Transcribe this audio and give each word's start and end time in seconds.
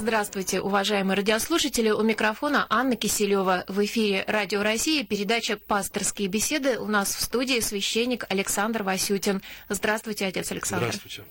Здравствуйте, 0.00 0.62
уважаемые 0.62 1.14
радиослушатели. 1.14 1.90
У 1.90 2.02
микрофона 2.02 2.66
Анна 2.70 2.96
Киселева. 2.96 3.64
В 3.68 3.84
эфире 3.84 4.24
Радио 4.26 4.62
России 4.62 5.02
передача 5.02 5.58
«Пасторские 5.58 6.28
беседы». 6.28 6.78
У 6.78 6.86
нас 6.86 7.14
в 7.14 7.20
студии 7.20 7.60
священник 7.60 8.24
Александр 8.30 8.82
Васютин. 8.82 9.42
Здравствуйте, 9.68 10.24
отец 10.24 10.50
Александр. 10.52 10.86
Здравствуйте. 10.86 11.24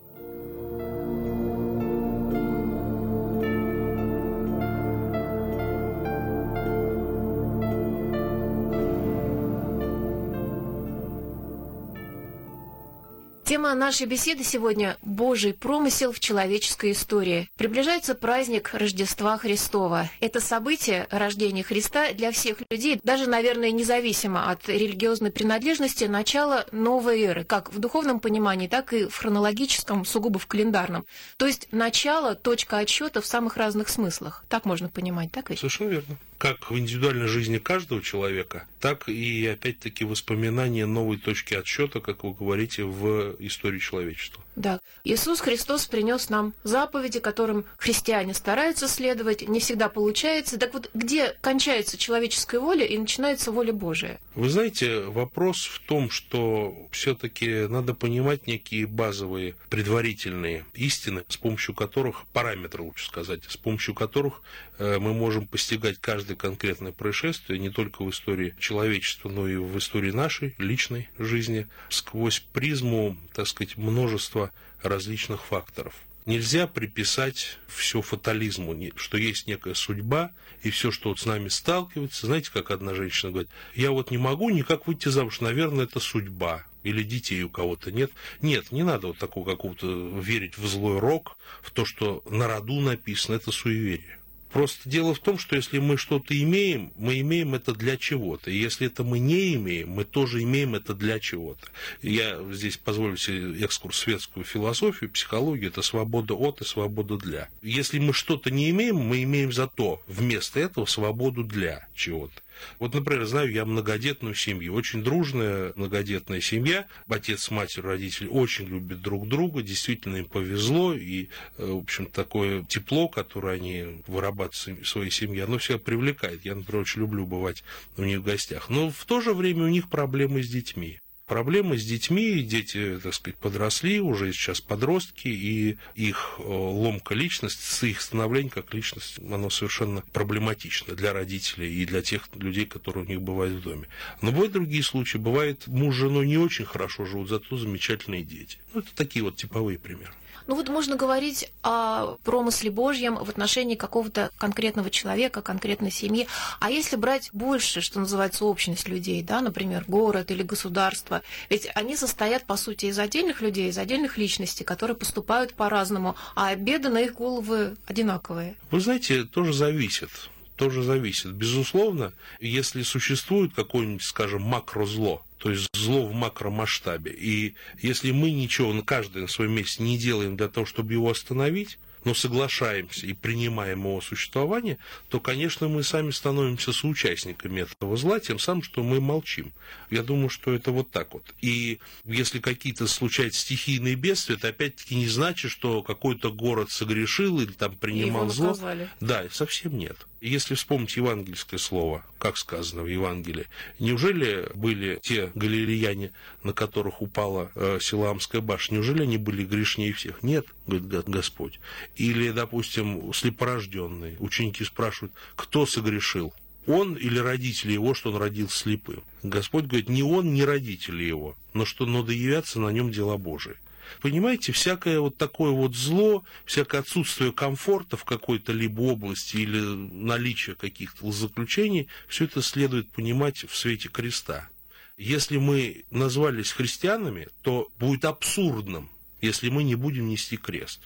Тема 13.49 13.73
нашей 13.73 14.05
беседы 14.05 14.43
сегодня– 14.43 14.95
Божий 15.01 15.55
промысел 15.55 16.11
в 16.11 16.19
человеческой 16.19 16.91
истории. 16.91 17.49
Приближается 17.57 18.13
праздник 18.13 18.69
Рождества 18.73 19.39
Христова. 19.39 20.07
Это 20.19 20.39
событие 20.39 21.07
рождения 21.09 21.63
Христа 21.63 22.13
для 22.13 22.31
всех 22.31 22.57
людей, 22.69 23.01
даже, 23.03 23.27
наверное, 23.27 23.71
независимо 23.71 24.51
от 24.51 24.69
религиозной 24.69 25.31
принадлежности, 25.31 26.03
начало 26.03 26.67
новой 26.71 27.23
эры, 27.23 27.43
как 27.43 27.73
в 27.73 27.79
духовном 27.79 28.19
понимании, 28.19 28.67
так 28.67 28.93
и 28.93 29.05
в 29.05 29.17
хронологическом, 29.17 30.05
сугубо 30.05 30.37
в 30.37 30.45
календарном. 30.45 31.07
То 31.37 31.47
есть 31.47 31.69
начало, 31.71 32.35
точка 32.35 32.77
отсчета 32.77 33.19
в 33.19 33.25
самых 33.25 33.57
разных 33.57 33.89
смыслах. 33.89 34.45
Так 34.47 34.65
можно 34.65 34.89
понимать, 34.89 35.31
так 35.31 35.49
ведь? 35.49 35.57
Совершенно 35.57 35.89
верно 35.89 36.17
как 36.39 36.71
в 36.71 36.79
индивидуальной 36.79 37.27
жизни 37.27 37.57
каждого 37.57 38.01
человека, 38.01 38.65
так 38.79 39.09
и, 39.09 39.45
опять-таки, 39.45 40.05
воспоминания 40.05 40.85
новой 40.85 41.17
точки 41.17 41.53
отсчета, 41.53 41.99
как 41.99 42.23
вы 42.23 42.33
говорите, 42.33 42.85
в 42.85 43.35
истории 43.39 43.79
человечества. 43.79 44.41
Да. 44.59 44.81
Иисус 45.05 45.39
Христос 45.39 45.85
принес 45.85 46.29
нам 46.29 46.53
заповеди, 46.63 47.21
которым 47.21 47.63
христиане 47.77 48.33
стараются 48.33 48.89
следовать, 48.89 49.47
не 49.47 49.61
всегда 49.61 49.87
получается. 49.87 50.59
Так 50.59 50.73
вот, 50.73 50.91
где 50.93 51.33
кончается 51.39 51.97
человеческая 51.97 52.59
воля 52.59 52.85
и 52.85 52.97
начинается 52.97 53.53
воля 53.53 53.71
Божия? 53.71 54.19
Вы 54.35 54.49
знаете, 54.49 54.99
вопрос 54.99 55.63
в 55.63 55.79
том, 55.87 56.09
что 56.09 56.75
все-таки 56.91 57.67
надо 57.69 57.93
понимать 57.93 58.47
некие 58.47 58.85
базовые 58.85 59.55
предварительные 59.69 60.65
истины, 60.73 61.23
с 61.29 61.37
помощью 61.37 61.73
которых, 61.73 62.25
параметры, 62.33 62.83
лучше 62.83 63.07
сказать, 63.07 63.45
с 63.47 63.55
помощью 63.55 63.93
которых 63.93 64.41
э, 64.77 64.99
мы 64.99 65.13
можем 65.13 65.47
постигать 65.47 65.99
каждое 65.99 66.35
конкретное 66.35 66.91
происшествие, 66.91 67.59
не 67.59 67.69
только 67.69 68.03
в 68.03 68.09
истории 68.09 68.53
человечества, 68.59 69.29
но 69.29 69.47
и 69.47 69.55
в 69.55 69.77
истории 69.77 70.11
нашей 70.11 70.53
личной 70.57 71.07
жизни, 71.17 71.65
сквозь 71.87 72.41
призму, 72.51 73.15
так 73.33 73.47
сказать, 73.47 73.77
множества 73.77 74.48
различных 74.81 75.45
факторов. 75.45 75.93
Нельзя 76.25 76.67
приписать 76.67 77.57
все 77.67 78.01
фатализму, 78.01 78.77
что 78.97 79.17
есть 79.17 79.47
некая 79.47 79.73
судьба, 79.73 80.31
и 80.61 80.69
все, 80.69 80.91
что 80.91 81.09
вот 81.09 81.19
с 81.19 81.25
нами 81.25 81.47
сталкивается. 81.47 82.27
Знаете, 82.27 82.51
как 82.53 82.69
одна 82.69 82.93
женщина 82.93 83.31
говорит, 83.31 83.49
я 83.73 83.91
вот 83.91 84.11
не 84.11 84.17
могу 84.17 84.49
никак 84.49 84.85
выйти 84.85 85.09
замуж, 85.09 85.39
наверное, 85.39 85.85
это 85.85 85.99
судьба. 85.99 86.65
Или 86.83 87.03
детей 87.03 87.41
у 87.43 87.49
кого-то 87.49 87.91
нет. 87.91 88.11
Нет, 88.41 88.71
не 88.71 88.83
надо 88.83 89.07
вот 89.07 89.17
такого 89.17 89.49
какого-то 89.49 89.87
верить 90.19 90.57
в 90.57 90.67
злой 90.67 90.99
рок, 90.99 91.35
в 91.61 91.71
то, 91.71 91.83
что 91.83 92.21
на 92.29 92.47
роду 92.47 92.79
написано, 92.79 93.35
это 93.35 93.51
суеверие. 93.51 94.18
Просто 94.51 94.89
дело 94.89 95.13
в 95.13 95.19
том, 95.19 95.37
что 95.37 95.55
если 95.55 95.77
мы 95.77 95.97
что-то 95.97 96.39
имеем, 96.39 96.91
мы 96.95 97.19
имеем 97.19 97.53
это 97.53 97.73
для 97.73 97.97
чего-то. 97.97 98.49
И 98.49 98.57
если 98.57 98.87
это 98.87 99.03
мы 99.03 99.19
не 99.19 99.53
имеем, 99.55 99.89
мы 99.89 100.05
тоже 100.05 100.41
имеем 100.41 100.75
это 100.75 100.93
для 100.95 101.19
чего-то. 101.19 101.67
Я 102.01 102.39
здесь 102.51 102.77
позволю 102.77 103.15
себе 103.17 103.63
экскурс 103.63 103.97
в 103.97 103.99
светскую 103.99 104.43
философию, 104.45 105.11
психологию. 105.11 105.69
Это 105.69 105.83
свобода 105.83 106.33
от 106.33 106.61
и 106.61 106.65
свобода 106.65 107.17
для. 107.17 107.49
Если 107.61 107.99
мы 107.99 108.13
что-то 108.13 108.49
не 108.49 108.71
имеем, 108.71 108.95
мы 108.95 109.23
имеем 109.23 109.51
зато 109.51 110.01
вместо 110.07 110.59
этого 110.59 110.85
свободу 110.85 111.43
для 111.43 111.87
чего-то. 111.93 112.41
Вот, 112.79 112.93
например, 112.93 113.25
знаю 113.25 113.51
я 113.51 113.65
многодетную 113.65 114.35
семью, 114.35 114.73
очень 114.73 115.03
дружная 115.03 115.73
многодетная 115.75 116.41
семья, 116.41 116.87
отец, 117.07 117.51
мать, 117.51 117.77
родители 117.77 118.27
очень 118.27 118.67
любят 118.67 119.01
друг 119.01 119.27
друга, 119.27 119.61
действительно 119.61 120.17
им 120.17 120.25
повезло, 120.25 120.93
и, 120.93 121.27
э, 121.57 121.65
в 121.65 121.77
общем, 121.77 122.05
такое 122.05 122.63
тепло, 122.63 123.07
которое 123.07 123.55
они 123.55 124.03
вырабатывают 124.07 124.85
в 124.85 124.87
своей 124.87 125.11
семье, 125.11 125.43
оно 125.43 125.57
всегда 125.57 125.79
привлекает. 125.79 126.45
Я, 126.45 126.55
например, 126.55 126.81
очень 126.81 127.01
люблю 127.01 127.25
бывать 127.25 127.63
у 127.97 128.03
них 128.03 128.19
в 128.19 128.23
гостях. 128.23 128.69
Но 128.69 128.89
в 128.89 129.05
то 129.05 129.21
же 129.21 129.33
время 129.33 129.65
у 129.65 129.69
них 129.69 129.89
проблемы 129.89 130.43
с 130.43 130.49
детьми 130.49 130.99
проблемы 131.29 131.77
с 131.77 131.85
детьми, 131.85 132.41
дети, 132.41 132.99
так 133.01 133.13
сказать, 133.13 133.37
подросли, 133.37 134.01
уже 134.01 134.33
сейчас 134.33 134.59
подростки, 134.59 135.27
и 135.27 135.77
их 135.95 136.35
э, 136.39 136.43
ломка 136.43 137.13
личности, 137.13 137.85
их 137.85 138.01
становлением 138.01 138.49
как 138.49 138.73
личность, 138.73 139.19
оно 139.19 139.49
совершенно 139.49 140.01
проблематично 140.11 140.95
для 140.95 141.13
родителей 141.13 141.71
и 141.71 141.85
для 141.85 142.01
тех 142.01 142.27
людей, 142.35 142.65
которые 142.65 143.05
у 143.05 143.07
них 143.07 143.21
бывают 143.21 143.53
в 143.53 143.61
доме. 143.61 143.87
Но 144.21 144.31
бывают 144.31 144.53
другие 144.53 144.83
случаи, 144.83 145.19
бывает 145.19 145.67
муж 145.67 145.95
с 145.95 145.97
женой 145.99 146.27
не 146.27 146.37
очень 146.37 146.65
хорошо 146.65 147.05
живут, 147.05 147.29
зато 147.29 147.57
замечательные 147.57 148.23
дети. 148.23 148.57
Ну, 148.73 148.79
это 148.81 148.89
такие 148.95 149.23
вот 149.23 149.35
типовые 149.35 149.77
примеры. 149.77 150.13
Ну 150.49 150.55
вот 150.55 150.67
можно 150.67 150.95
говорить 150.95 151.51
о 151.61 152.15
промысле 152.23 152.71
Божьем 152.71 153.23
в 153.23 153.29
отношении 153.29 153.75
какого-то 153.75 154.31
конкретного 154.39 154.89
человека, 154.89 155.43
конкретной 155.43 155.91
семьи. 155.91 156.27
А 156.59 156.71
если 156.71 156.95
брать 156.95 157.29
больше, 157.33 157.81
что 157.81 157.99
называется, 157.99 158.45
общность 158.45 158.87
людей, 158.87 159.21
да, 159.21 159.41
например, 159.41 159.85
город 159.87 160.31
или 160.31 160.41
государство, 160.41 161.21
ведь 161.51 161.69
они 161.75 161.95
состоят, 161.95 162.45
по 162.45 162.57
сути, 162.57 162.87
из 162.87 162.97
отдельных 162.97 163.41
людей, 163.41 163.69
из 163.69 163.77
отдельных 163.77 164.17
личностей, 164.17 164.63
которые 164.63 164.97
поступают 164.97 165.53
по-разному, 165.53 166.15
а 166.33 166.55
беды 166.55 166.89
на 166.89 167.01
их 167.01 167.13
головы 167.13 167.77
одинаковые. 167.85 168.55
Вы 168.71 168.79
знаете, 168.79 169.25
тоже 169.25 169.53
зависит 169.53 170.09
тоже 170.59 170.83
зависит. 170.83 171.31
Безусловно, 171.31 172.11
если 172.41 172.83
существует 172.83 173.53
какое-нибудь, 173.55 174.03
скажем, 174.03 174.41
макрозло, 174.41 175.25
то 175.37 175.49
есть 175.49 175.69
зло 175.73 176.05
в 176.05 176.13
макромасштабе. 176.13 177.13
И 177.13 177.55
если 177.81 178.11
мы 178.11 178.31
ничего, 178.31 178.73
на 178.73 178.81
каждый 178.81 179.21
на 179.21 179.29
своем 179.29 179.53
месте 179.53 179.81
не 179.81 179.97
делаем 179.97 180.35
для 180.35 180.49
того, 180.49 180.65
чтобы 180.65 180.91
его 180.91 181.09
остановить, 181.09 181.79
но 182.03 182.13
соглашаемся 182.13 183.05
и 183.07 183.13
принимаем 183.13 183.79
его 183.79 184.01
существование, 184.01 184.77
то, 185.09 185.19
конечно, 185.19 185.67
мы 185.67 185.83
сами 185.83 186.11
становимся 186.11 186.73
соучастниками 186.73 187.61
этого 187.61 187.97
зла, 187.97 188.19
тем 188.19 188.39
самым, 188.39 188.63
что 188.63 188.83
мы 188.83 189.01
молчим. 189.01 189.53
Я 189.89 190.03
думаю, 190.03 190.29
что 190.29 190.53
это 190.53 190.71
вот 190.71 190.91
так 190.91 191.13
вот. 191.13 191.23
И 191.41 191.79
если 192.05 192.39
какие-то 192.39 192.87
случаются 192.87 193.41
стихийные 193.41 193.95
бедствия, 193.95 194.35
это 194.35 194.49
опять-таки 194.49 194.95
не 194.95 195.07
значит, 195.07 195.51
что 195.51 195.81
какой-то 195.83 196.31
город 196.31 196.71
согрешил 196.71 197.39
или 197.39 197.51
там 197.51 197.75
принимал 197.75 198.29
зло. 198.29 198.57
Да, 198.99 199.25
совсем 199.31 199.77
нет. 199.77 199.97
Если 200.21 200.55
вспомнить 200.55 200.97
евангельское 200.97 201.59
слово, 201.59 202.03
как 202.17 202.35
сказано 202.37 202.83
в 202.83 202.87
Евангелии, 202.87 203.47
неужели 203.79 204.49
были 204.53 204.99
те 205.01 205.31
галилеяне, 205.33 206.11
на 206.43 206.51
которых 206.51 207.01
упала 207.01 207.51
э, 207.55 207.79
Силаамская 207.81 208.41
башня, 208.41 208.75
неужели 208.75 209.03
они 209.03 209.17
были 209.17 209.45
грешнее 209.45 209.93
всех? 209.93 210.21
Нет, 210.21 210.45
говорит 210.67 211.07
Господь. 211.07 211.59
Или, 211.95 212.31
допустим, 212.31 213.13
слепорожденные. 213.13 214.17
Ученики 214.19 214.65
спрашивают, 214.65 215.13
кто 215.35 215.65
согрешил? 215.65 216.33
Он 216.67 216.95
или 216.95 217.17
родители 217.17 217.71
его, 217.71 217.93
что 217.93 218.11
он 218.11 218.17
родился 218.17 218.59
слепым? 218.59 219.03
Господь 219.23 219.65
говорит, 219.65 219.89
не 219.89 220.03
он, 220.03 220.33
не 220.33 220.43
родители 220.43 221.03
его, 221.03 221.35
но 221.53 221.65
что 221.65 221.85
надо 221.85 222.11
являться 222.11 222.59
на 222.59 222.69
нем 222.69 222.91
дела 222.91 223.17
Божии. 223.17 223.55
Понимаете, 224.01 224.51
всякое 224.51 224.99
вот 224.99 225.17
такое 225.17 225.51
вот 225.51 225.75
зло, 225.75 226.23
всякое 226.45 226.81
отсутствие 226.81 227.31
комфорта 227.31 227.97
в 227.97 228.05
какой-то 228.05 228.51
либо 228.51 228.81
области 228.81 229.37
или 229.37 229.59
наличие 229.59 230.55
каких-то 230.55 231.11
заключений, 231.11 231.87
все 232.07 232.25
это 232.25 232.41
следует 232.41 232.89
понимать 232.91 233.45
в 233.49 233.55
свете 233.55 233.89
креста. 233.89 234.49
Если 234.97 235.37
мы 235.37 235.85
назвались 235.91 236.51
христианами, 236.51 237.27
то 237.41 237.69
будет 237.79 238.05
абсурдным, 238.05 238.89
если 239.21 239.49
мы 239.49 239.63
не 239.63 239.75
будем 239.75 240.07
нести 240.09 240.37
крест. 240.37 240.81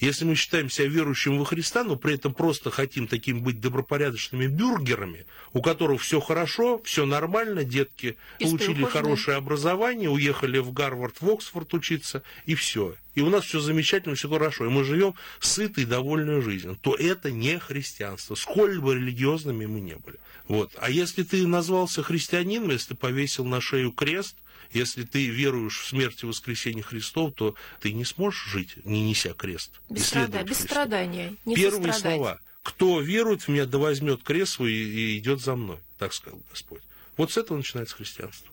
Если 0.00 0.24
мы 0.24 0.34
считаем 0.34 0.70
себя 0.70 0.88
верующим 0.88 1.38
во 1.38 1.44
Христа, 1.44 1.84
но 1.84 1.96
при 1.96 2.14
этом 2.14 2.34
просто 2.34 2.70
хотим 2.70 3.06
таким 3.06 3.42
быть 3.42 3.60
добропорядочными 3.60 4.46
бюргерами, 4.46 5.26
у 5.52 5.62
которых 5.62 6.02
все 6.02 6.20
хорошо, 6.20 6.80
все 6.84 7.06
нормально, 7.06 7.64
детки 7.64 8.16
получили 8.40 8.84
хорошее 8.84 9.36
образование, 9.36 10.10
уехали 10.10 10.58
в 10.58 10.72
Гарвард, 10.72 11.20
в 11.20 11.28
Оксфорд 11.30 11.74
учиться, 11.74 12.22
и 12.46 12.54
все. 12.54 12.94
И 13.14 13.22
у 13.22 13.30
нас 13.30 13.44
все 13.44 13.60
замечательно, 13.60 14.14
все 14.14 14.28
хорошо, 14.28 14.66
и 14.66 14.68
мы 14.68 14.84
живем 14.84 15.14
сытой 15.40 15.84
и 15.84 15.86
довольной 15.86 16.42
жизнью, 16.42 16.78
то 16.80 16.94
это 16.94 17.30
не 17.30 17.58
христианство, 17.58 18.34
сколь 18.34 18.78
бы 18.78 18.94
религиозными 18.94 19.64
мы 19.64 19.80
не 19.80 19.96
были. 19.96 20.18
Вот. 20.48 20.72
А 20.78 20.90
если 20.90 21.22
ты 21.22 21.46
назвался 21.46 22.02
христианином, 22.02 22.70
если 22.70 22.88
ты 22.88 22.94
повесил 22.94 23.46
на 23.46 23.60
шею 23.60 23.90
крест, 23.90 24.36
если 24.72 25.04
ты 25.04 25.26
веруешь 25.26 25.80
в 25.80 25.86
смерть 25.86 26.22
и 26.22 26.26
воскресение 26.26 26.82
Христов, 26.82 27.34
то 27.34 27.54
ты 27.80 27.92
не 27.92 28.04
сможешь 28.04 28.44
жить, 28.46 28.76
не 28.84 29.02
неся 29.02 29.32
крест. 29.32 29.70
Без, 29.88 30.06
страда... 30.06 30.42
без 30.42 30.58
страдания. 30.58 31.34
Не 31.44 31.56
Первые 31.56 31.92
слова. 31.92 32.40
Кто 32.62 33.00
верует 33.00 33.42
в 33.42 33.48
меня, 33.48 33.64
да 33.64 33.78
возьмет 33.78 34.22
крест 34.22 34.54
свой 34.54 34.72
и 34.72 35.18
идет 35.18 35.40
за 35.40 35.54
мной, 35.54 35.78
так 35.98 36.12
сказал 36.12 36.40
Господь. 36.50 36.82
Вот 37.16 37.32
с 37.32 37.36
этого 37.36 37.56
начинается 37.56 37.94
христианство. 37.96 38.50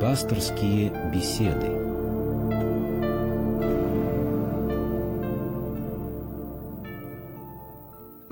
Пасторские 0.00 0.90
беседы. 1.12 1.77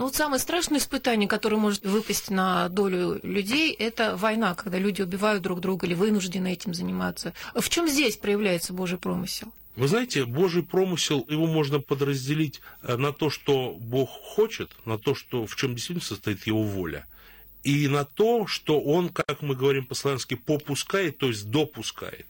Вот 0.06 0.14
самое 0.14 0.40
страшное 0.40 0.78
испытание, 0.78 1.28
которое 1.28 1.56
может 1.56 1.84
выпасть 1.84 2.30
на 2.30 2.68
долю 2.68 3.18
людей, 3.24 3.72
это 3.72 4.16
война, 4.16 4.54
когда 4.54 4.78
люди 4.78 5.02
убивают 5.02 5.42
друг 5.42 5.60
друга 5.60 5.86
или 5.86 5.94
вынуждены 5.94 6.52
этим 6.52 6.74
заниматься. 6.74 7.34
В 7.54 7.68
чем 7.68 7.88
здесь 7.88 8.16
проявляется 8.16 8.72
Божий 8.72 8.98
промысел? 8.98 9.52
Вы 9.74 9.88
знаете, 9.88 10.24
Божий 10.24 10.62
промысел, 10.62 11.26
его 11.28 11.46
можно 11.46 11.80
подразделить 11.80 12.60
э, 12.82 12.96
на 12.96 13.12
то, 13.12 13.30
что 13.30 13.76
Бог 13.80 14.08
хочет, 14.08 14.70
на 14.84 14.96
то, 14.96 15.16
что, 15.16 15.44
в 15.44 15.56
чем 15.56 15.74
действительно 15.74 16.06
состоит 16.06 16.46
его 16.46 16.62
воля, 16.62 17.04
и 17.64 17.88
на 17.88 18.04
то, 18.04 18.46
что 18.46 18.80
он, 18.80 19.08
как 19.08 19.42
мы 19.42 19.56
говорим 19.56 19.86
по-славянски, 19.86 20.34
попускает, 20.34 21.18
то 21.18 21.26
есть 21.26 21.50
допускает. 21.50 22.26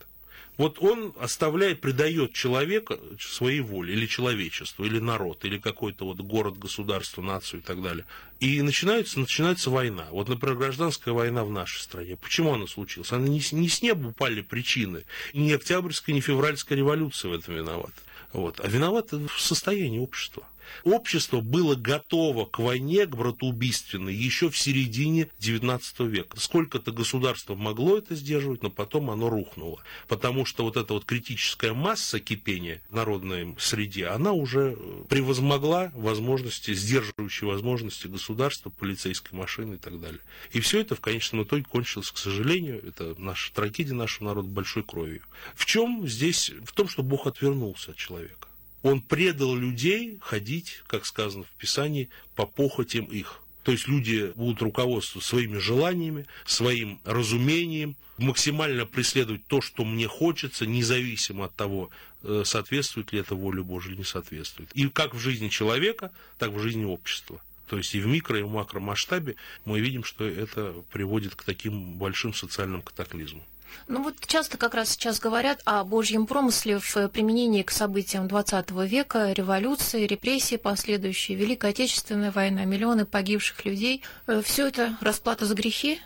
Вот 0.56 0.79
он 0.81 1.12
оставляет, 1.20 1.81
предает 1.81 2.32
человека 2.32 2.99
своей 3.20 3.61
воле, 3.61 3.93
или 3.93 4.06
человечество, 4.06 4.85
или 4.85 4.99
народ, 4.99 5.44
или 5.44 5.58
какой-то 5.58 6.06
вот 6.06 6.19
город, 6.19 6.58
государство, 6.58 7.20
нацию 7.20 7.61
и 7.61 7.62
так 7.62 7.82
далее. 7.82 8.06
И 8.41 8.62
начинается, 8.62 9.20
начинается 9.20 9.70
война. 9.70 10.06
Вот, 10.11 10.29
например, 10.29 10.56
гражданская 10.56 11.12
война 11.12 11.44
в 11.44 11.50
нашей 11.50 11.81
стране. 11.81 12.17
Почему 12.17 12.55
она 12.55 12.67
случилась? 12.67 13.12
Она 13.12 13.29
не, 13.29 13.43
не 13.53 13.69
с 13.69 13.82
неба 13.82 14.08
упали 14.08 14.41
причины. 14.41 15.05
Ни 15.35 15.53
Октябрьская, 15.53 16.14
ни 16.14 16.20
Февральская 16.20 16.76
революция 16.79 17.31
в 17.31 17.35
этом 17.35 17.55
виновата. 17.55 18.00
Вот. 18.32 18.61
А 18.61 18.69
виноваты 18.69 19.19
в 19.19 19.41
состоянии 19.41 19.99
общества. 19.99 20.47
Общество 20.84 21.40
было 21.40 21.74
готово 21.74 22.46
к 22.46 22.58
войне, 22.58 23.06
к 23.06 23.16
братоубийственной, 23.16 24.14
еще 24.14 24.50
в 24.50 24.58
середине 24.58 25.28
XIX 25.40 25.80
века. 26.06 26.38
Сколько-то 26.38 26.92
государство 26.92 27.54
могло 27.54 27.98
это 27.98 28.14
сдерживать, 28.14 28.62
но 28.62 28.70
потом 28.70 29.10
оно 29.10 29.28
рухнуло. 29.28 29.80
Потому 30.08 30.44
что 30.44 30.64
вот 30.64 30.76
эта 30.76 30.94
вот 30.94 31.04
критическая 31.04 31.72
масса 31.72 32.20
кипения 32.20 32.82
в 32.90 32.94
народной 32.94 33.54
среде, 33.58 34.06
она 34.06 34.32
уже 34.32 34.76
э, 34.76 35.04
превозмогла 35.08 35.90
возможности, 35.94 36.74
сдерживающие 36.74 37.48
возможности 37.48 38.06
государства, 38.06 38.70
полицейской 38.70 39.38
машины 39.38 39.74
и 39.74 39.78
так 39.78 40.00
далее. 40.00 40.20
И 40.52 40.60
все 40.60 40.80
это 40.80 40.94
в 40.94 41.00
конечном 41.00 41.42
итоге 41.44 41.64
кончилось, 41.64 42.10
к 42.10 42.19
сожалению, 42.19 42.86
это 42.86 43.14
наша 43.19 43.52
трагедия 43.52 43.94
нашего 43.94 44.28
народа 44.28 44.48
большой 44.48 44.82
кровью. 44.82 45.22
В 45.54 45.64
чем 45.66 46.06
здесь? 46.06 46.50
В 46.64 46.72
том, 46.72 46.88
что 46.88 47.02
Бог 47.02 47.26
отвернулся 47.26 47.92
от 47.92 47.96
человека. 47.96 48.48
Он 48.82 49.00
предал 49.00 49.55
людей 49.55 50.19
ходить, 50.20 50.82
как 50.87 51.06
сказано 51.06 51.44
в 51.44 51.50
Писании, 51.58 52.08
по 52.34 52.46
похотям 52.46 53.06
их. 53.06 53.40
То 53.62 53.73
есть 53.73 53.88
люди 53.88 54.32
будут 54.37 54.62
руководствоваться 54.62 55.28
своими 55.28 55.58
желаниями, 55.58 56.26
своим 56.44 57.00
разумением, 57.05 57.96
максимально 58.17 58.87
преследовать 58.87 59.44
то, 59.46 59.61
что 59.61 59.84
мне 59.84 60.06
хочется, 60.06 60.67
независимо 60.67 61.46
от 61.46 61.56
того, 61.56 61.90
э, 62.23 62.43
соответствует 62.44 63.12
ли 63.12 63.19
это 63.19 63.34
воле 63.34 63.62
Божьей 63.62 63.93
или 63.93 63.99
не 63.99 64.05
соответствует. 64.05 64.70
И 64.73 64.88
как 64.88 65.14
в 65.14 65.19
жизни 65.19 65.49
человека, 65.49 66.12
так 66.38 66.52
в 66.52 66.61
жизни 66.61 66.84
общества. 66.84 67.40
То 67.67 67.79
есть 67.79 67.94
и 67.94 68.00
в 68.00 68.06
микро, 68.06 68.38
и 68.38 68.43
в 68.43 68.49
макро 68.49 68.79
масштабе 68.79 69.34
мы 69.64 69.81
видим, 69.81 70.05
что 70.05 70.25
это 70.25 70.75
приводит 70.93 71.34
к 71.34 71.43
таким 71.43 71.94
большим 71.94 72.32
социальным 72.32 72.82
катаклизмам. 72.82 73.43
Ну 73.88 74.02
вот 74.02 74.16
часто 74.26 74.58
как 74.58 74.74
раз 74.74 74.90
сейчас 74.90 75.20
говорят 75.20 75.62
о 75.64 75.84
Божьем 75.84 76.26
промысле 76.26 76.78
в 76.80 77.08
применении 77.08 77.62
к 77.62 77.70
событиям 77.70 78.26
XX 78.26 78.86
века, 78.86 79.32
революции, 79.32 80.06
репрессии 80.06 80.56
последующие, 80.56 81.36
Великая 81.36 81.70
Отечественная 81.70 82.32
война, 82.32 82.64
миллионы 82.64 83.06
погибших 83.06 83.64
людей. 83.64 84.02
Э, 84.26 84.42
Все 84.44 84.68
это 84.68 84.96
расплата 85.00 85.46
за 85.46 85.54
грехи? 85.54 86.00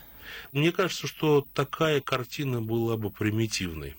Мне 0.51 0.71
кажется, 0.71 1.07
что 1.07 1.45
такая 1.53 2.01
картина 2.01 2.61
была 2.61 2.97
бы 2.97 3.09
примитивной. 3.09 3.95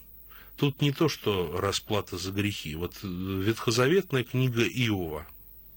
Тут 0.56 0.80
не 0.80 0.92
то, 0.92 1.08
что 1.08 1.58
расплата 1.60 2.18
за 2.18 2.30
грехи. 2.30 2.76
Вот 2.76 2.94
э, 3.02 3.06
ветхозаветная 3.06 4.22
книга 4.22 4.62
Иова. 4.62 5.26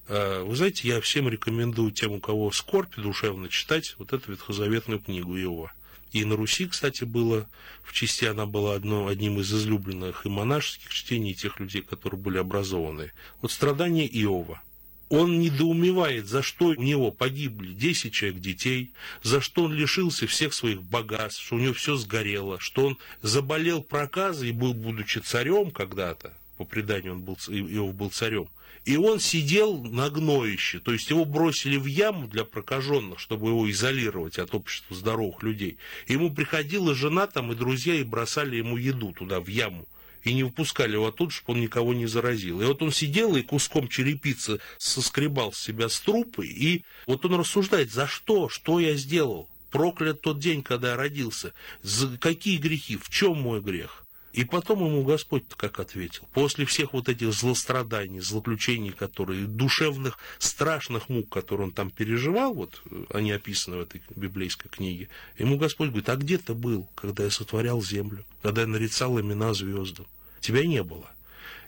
Э, 0.08 0.42
вы 0.42 0.54
знаете, 0.54 0.86
я 0.86 1.00
всем 1.00 1.28
рекомендую 1.28 1.90
тем, 1.90 2.12
у 2.12 2.20
кого 2.20 2.52
скорбь 2.52 2.94
душевно, 2.96 3.48
читать 3.48 3.96
вот 3.98 4.12
эту 4.12 4.30
ветхозаветную 4.32 5.00
книгу 5.00 5.36
Иова. 5.36 5.72
И 6.12 6.24
на 6.24 6.36
Руси, 6.36 6.66
кстати, 6.66 7.04
было, 7.04 7.48
в 7.82 7.92
части 7.92 8.24
она 8.24 8.46
была 8.46 8.74
одно, 8.74 9.08
одним 9.08 9.40
из 9.40 9.52
излюбленных 9.52 10.24
и 10.24 10.28
монашеских 10.28 10.92
чтений, 10.92 11.32
и 11.32 11.34
тех 11.34 11.60
людей, 11.60 11.82
которые 11.82 12.20
были 12.20 12.38
образованы. 12.38 13.12
Вот 13.42 13.50
страдания 13.52 14.06
Иова. 14.06 14.62
Он 15.08 15.38
недоумевает, 15.38 16.26
за 16.26 16.42
что 16.42 16.66
у 16.66 16.74
него 16.74 17.12
погибли 17.12 17.72
10 17.72 18.12
человек 18.12 18.40
детей, 18.40 18.92
за 19.22 19.40
что 19.40 19.64
он 19.64 19.72
лишился 19.72 20.26
всех 20.26 20.52
своих 20.52 20.82
богатств, 20.82 21.44
что 21.44 21.56
у 21.56 21.58
него 21.60 21.74
все 21.74 21.96
сгорело, 21.96 22.58
что 22.58 22.86
он 22.86 22.98
заболел 23.22 23.82
проказой 23.82 24.48
и 24.48 24.52
был, 24.52 24.74
будучи 24.74 25.20
царем 25.20 25.70
когда-то, 25.70 26.36
по 26.56 26.64
преданию 26.64 27.12
он 27.12 27.22
был, 27.22 27.38
Иов 27.48 27.94
был 27.94 28.10
царем, 28.10 28.48
и 28.84 28.96
он 28.96 29.20
сидел 29.20 29.82
на 29.82 30.10
гноище, 30.10 30.80
то 30.80 30.92
есть 30.92 31.10
его 31.10 31.24
бросили 31.24 31.76
в 31.76 31.86
яму 31.86 32.28
для 32.28 32.44
прокаженных, 32.44 33.18
чтобы 33.18 33.48
его 33.48 33.70
изолировать 33.70 34.38
от 34.38 34.54
общества 34.54 34.94
здоровых 34.94 35.42
людей. 35.42 35.78
Ему 36.06 36.32
приходила 36.32 36.94
жена 36.94 37.26
там 37.26 37.52
и 37.52 37.56
друзья 37.56 37.94
и 37.94 38.04
бросали 38.04 38.56
ему 38.56 38.76
еду 38.76 39.12
туда, 39.12 39.40
в 39.40 39.48
яму. 39.48 39.86
И 40.22 40.34
не 40.34 40.42
выпускали 40.42 40.94
его 40.94 41.06
оттуда, 41.06 41.32
чтобы 41.32 41.54
он 41.54 41.60
никого 41.60 41.94
не 41.94 42.06
заразил. 42.06 42.60
И 42.60 42.64
вот 42.64 42.82
он 42.82 42.90
сидел 42.90 43.36
и 43.36 43.42
куском 43.42 43.86
черепицы 43.86 44.60
соскребал 44.76 45.52
с 45.52 45.60
себя 45.60 45.88
с 45.88 46.00
трупы, 46.00 46.46
и 46.46 46.82
вот 47.06 47.24
он 47.24 47.36
рассуждает, 47.36 47.92
за 47.92 48.06
что, 48.06 48.48
что 48.48 48.80
я 48.80 48.94
сделал? 48.94 49.48
Проклят 49.70 50.22
тот 50.22 50.38
день, 50.38 50.62
когда 50.62 50.90
я 50.90 50.96
родился. 50.96 51.52
За 51.82 52.16
какие 52.18 52.56
грехи? 52.56 52.96
В 52.96 53.08
чем 53.10 53.40
мой 53.40 53.60
грех? 53.60 54.05
И 54.36 54.44
потом 54.44 54.84
ему 54.84 55.02
Господь 55.02 55.44
как 55.56 55.80
ответил. 55.80 56.28
После 56.34 56.66
всех 56.66 56.92
вот 56.92 57.08
этих 57.08 57.32
злостраданий, 57.32 58.20
злоключений, 58.20 58.90
которые, 58.90 59.46
душевных, 59.46 60.18
страшных 60.38 61.08
мук, 61.08 61.30
которые 61.30 61.68
он 61.68 61.72
там 61.72 61.90
переживал, 61.90 62.52
вот 62.52 62.82
они 63.08 63.32
описаны 63.32 63.78
в 63.78 63.80
этой 63.80 64.02
библейской 64.14 64.68
книге, 64.68 65.08
ему 65.38 65.56
Господь 65.56 65.88
говорит, 65.88 66.10
а 66.10 66.16
где 66.16 66.36
ты 66.36 66.52
был, 66.52 66.86
когда 66.94 67.24
я 67.24 67.30
сотворял 67.30 67.82
землю, 67.82 68.24
когда 68.42 68.60
я 68.60 68.66
нарицал 68.66 69.18
имена 69.18 69.54
звездам? 69.54 70.06
Тебя 70.40 70.66
не 70.66 70.82
было. 70.82 71.10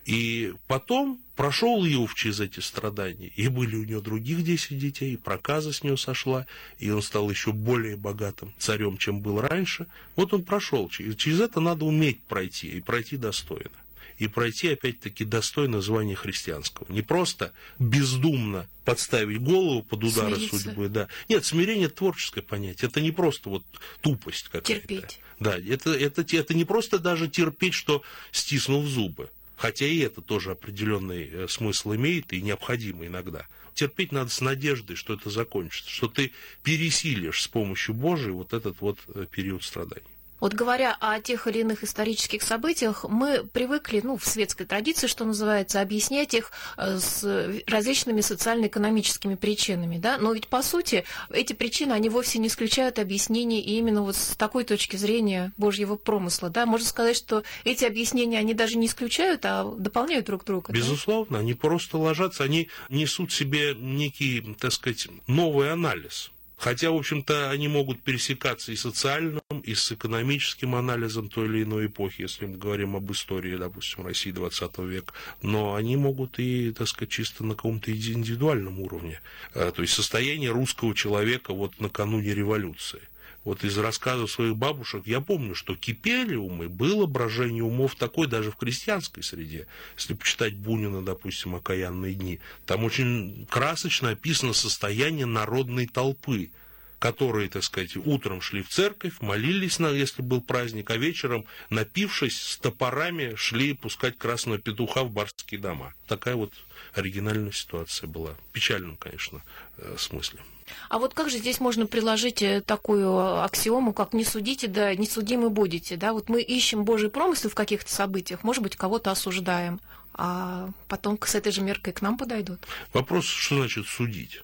И 0.08 0.54
потом 0.68 1.20
прошел 1.36 1.84
Иов 1.84 2.14
через 2.14 2.40
эти 2.40 2.60
страдания, 2.60 3.30
и 3.36 3.48
были 3.48 3.76
у 3.76 3.84
него 3.84 4.00
других 4.00 4.42
десять 4.42 4.78
детей, 4.78 5.12
и 5.12 5.16
проказа 5.18 5.70
с 5.70 5.82
него 5.82 5.98
сошла, 5.98 6.46
и 6.78 6.88
он 6.88 7.02
стал 7.02 7.28
еще 7.28 7.52
более 7.52 7.96
богатым 7.96 8.54
царем, 8.58 8.96
чем 8.96 9.20
был 9.20 9.38
раньше. 9.42 9.86
Вот 10.16 10.32
он 10.32 10.44
прошел, 10.44 10.88
через 10.88 11.40
это 11.40 11.60
надо 11.60 11.84
уметь 11.84 12.22
пройти, 12.22 12.68
и 12.68 12.80
пройти 12.80 13.18
достойно. 13.18 13.76
И 14.16 14.28
пройти, 14.28 14.68
опять-таки, 14.68 15.26
достойно 15.26 15.82
звания 15.82 16.14
христианского. 16.14 16.90
Не 16.90 17.02
просто 17.02 17.52
бездумно 17.78 18.66
подставить 18.86 19.42
голову 19.42 19.82
под 19.82 20.04
удары 20.04 20.36
Смириться. 20.36 20.58
судьбы. 20.58 20.88
Да. 20.88 21.08
Нет, 21.28 21.44
смирение– 21.44 21.86
это 21.88 21.96
творческое 21.96 22.42
понятие. 22.42 22.88
Это 22.88 23.02
не 23.02 23.12
просто 23.12 23.50
вот 23.50 23.62
тупость 24.00 24.46
какая-то. 24.46 24.72
Терпеть. 24.72 25.20
Да, 25.38 25.56
это, 25.56 25.92
это, 25.92 26.24
это 26.34 26.54
не 26.54 26.64
просто 26.64 26.98
даже 26.98 27.28
терпеть, 27.28 27.74
что 27.74 28.02
стиснув 28.32 28.86
зубы. 28.86 29.30
Хотя 29.58 29.86
и 29.86 29.98
это 29.98 30.22
тоже 30.22 30.52
определенный 30.52 31.28
э, 31.28 31.48
смысл 31.48 31.94
имеет 31.94 32.32
и 32.32 32.40
необходимо 32.40 33.06
иногда. 33.06 33.48
Терпеть 33.74 34.12
надо 34.12 34.30
с 34.30 34.40
надеждой, 34.40 34.94
что 34.94 35.14
это 35.14 35.30
закончится, 35.30 35.90
что 35.90 36.06
ты 36.06 36.32
пересилишь 36.62 37.42
с 37.42 37.48
помощью 37.48 37.94
Божией 37.94 38.30
вот 38.30 38.52
этот 38.52 38.80
вот 38.80 39.00
э, 39.08 39.26
период 39.28 39.64
страданий. 39.64 40.17
Вот 40.40 40.54
говоря 40.54 40.96
о 41.00 41.20
тех 41.20 41.46
или 41.46 41.60
иных 41.60 41.84
исторических 41.84 42.42
событиях, 42.42 43.04
мы 43.08 43.44
привыкли, 43.44 44.00
ну, 44.02 44.16
в 44.16 44.24
светской 44.24 44.64
традиции, 44.64 45.06
что 45.06 45.24
называется, 45.24 45.80
объяснять 45.80 46.34
их 46.34 46.52
э, 46.76 46.98
с 46.98 47.24
различными 47.66 48.20
социально-экономическими 48.20 49.34
причинами, 49.34 49.98
да, 49.98 50.18
но 50.18 50.32
ведь, 50.32 50.48
по 50.48 50.62
сути, 50.62 51.04
эти 51.30 51.52
причины, 51.52 51.92
они 51.92 52.08
вовсе 52.08 52.38
не 52.38 52.48
исключают 52.48 52.98
объяснений 52.98 53.60
именно 53.60 54.02
вот 54.02 54.16
с 54.16 54.36
такой 54.36 54.64
точки 54.64 54.96
зрения 54.96 55.52
Божьего 55.56 55.96
промысла, 55.96 56.50
да, 56.50 56.66
можно 56.66 56.86
сказать, 56.86 57.16
что 57.16 57.42
эти 57.64 57.84
объяснения, 57.84 58.38
они 58.38 58.54
даже 58.54 58.78
не 58.78 58.86
исключают, 58.86 59.44
а 59.44 59.64
дополняют 59.64 60.26
друг 60.26 60.44
друга. 60.44 60.72
Безусловно, 60.72 61.38
да? 61.38 61.40
они 61.40 61.54
просто 61.54 61.98
ложатся, 61.98 62.44
они 62.44 62.68
несут 62.88 63.32
себе 63.32 63.74
некий, 63.74 64.56
так 64.58 64.72
сказать, 64.72 65.08
новый 65.26 65.72
анализ 65.72 66.30
Хотя, 66.58 66.90
в 66.90 66.96
общем-то, 66.96 67.50
они 67.50 67.68
могут 67.68 68.02
пересекаться 68.02 68.72
и 68.72 68.76
социальным, 68.76 69.40
и 69.62 69.74
с 69.74 69.92
экономическим 69.92 70.74
анализом 70.74 71.28
той 71.28 71.46
или 71.46 71.62
иной 71.62 71.86
эпохи, 71.86 72.22
если 72.22 72.46
мы 72.46 72.56
говорим 72.56 72.96
об 72.96 73.10
истории, 73.12 73.56
допустим, 73.56 74.04
России 74.04 74.32
20 74.32 74.78
века. 74.78 75.14
Но 75.40 75.76
они 75.76 75.96
могут 75.96 76.40
и, 76.40 76.72
так 76.72 76.88
сказать, 76.88 77.10
чисто 77.10 77.44
на 77.44 77.54
каком-то 77.54 77.92
индивидуальном 77.92 78.80
уровне. 78.80 79.20
А, 79.54 79.70
то 79.70 79.82
есть 79.82 79.94
состояние 79.94 80.50
русского 80.50 80.94
человека 80.96 81.54
вот 81.54 81.80
накануне 81.80 82.34
революции– 82.34 83.02
вот 83.48 83.64
из 83.64 83.78
рассказов 83.78 84.30
своих 84.30 84.56
бабушек 84.56 85.04
я 85.06 85.22
помню, 85.22 85.54
что 85.54 85.74
кипели 85.74 86.34
умы, 86.34 86.68
было 86.68 87.06
брожение 87.06 87.64
умов 87.64 87.94
такой 87.94 88.26
даже 88.26 88.50
в 88.50 88.56
крестьянской 88.56 89.22
среде. 89.22 89.66
Если 89.96 90.12
почитать 90.12 90.54
Бунина, 90.54 91.00
допустим, 91.02 91.54
«Окаянные 91.54 92.12
дни», 92.12 92.40
там 92.66 92.84
очень 92.84 93.46
красочно 93.48 94.10
описано 94.10 94.52
состояние 94.52 95.24
народной 95.24 95.86
толпы. 95.86 96.50
Которые, 96.98 97.48
так 97.48 97.62
сказать, 97.62 97.96
утром 97.96 98.40
шли 98.40 98.62
в 98.62 98.68
церковь, 98.68 99.20
молились, 99.20 99.78
на, 99.78 99.88
если 99.88 100.22
был 100.22 100.40
праздник, 100.40 100.90
а 100.90 100.96
вечером, 100.96 101.44
напившись, 101.70 102.40
с 102.40 102.56
топорами 102.56 103.34
шли 103.36 103.74
пускать 103.74 104.18
красного 104.18 104.58
петуха 104.58 105.04
в 105.04 105.10
барские 105.10 105.60
дома. 105.60 105.94
Такая 106.06 106.34
вот 106.34 106.52
оригинальная 106.94 107.52
ситуация 107.52 108.08
была. 108.08 108.32
В 108.32 108.52
печальном, 108.52 108.96
конечно, 108.96 109.42
э, 109.78 109.96
смысле. 109.98 110.40
А 110.88 110.98
вот 110.98 111.14
как 111.14 111.30
же 111.30 111.38
здесь 111.38 111.60
можно 111.60 111.86
приложить 111.86 112.42
э, 112.42 112.60
такую 112.60 113.42
аксиому, 113.42 113.92
как 113.92 114.12
«не 114.12 114.24
судите, 114.24 114.66
да 114.66 114.94
не 114.94 115.06
судимы 115.06 115.50
будете», 115.50 115.96
да? 115.96 116.12
Вот 116.12 116.28
мы 116.28 116.42
ищем 116.42 116.84
Божий 116.84 117.10
промысел 117.10 117.50
в 117.50 117.54
каких-то 117.54 117.90
событиях, 117.90 118.42
может 118.42 118.62
быть, 118.62 118.76
кого-то 118.76 119.10
осуждаем, 119.10 119.80
а 120.14 120.70
потом 120.88 121.18
с 121.24 121.34
этой 121.34 121.52
же 121.52 121.62
меркой 121.62 121.92
к 121.92 122.02
нам 122.02 122.18
подойдут. 122.18 122.60
Вопрос, 122.92 123.24
что 123.26 123.56
значит 123.56 123.86
судить? 123.86 124.42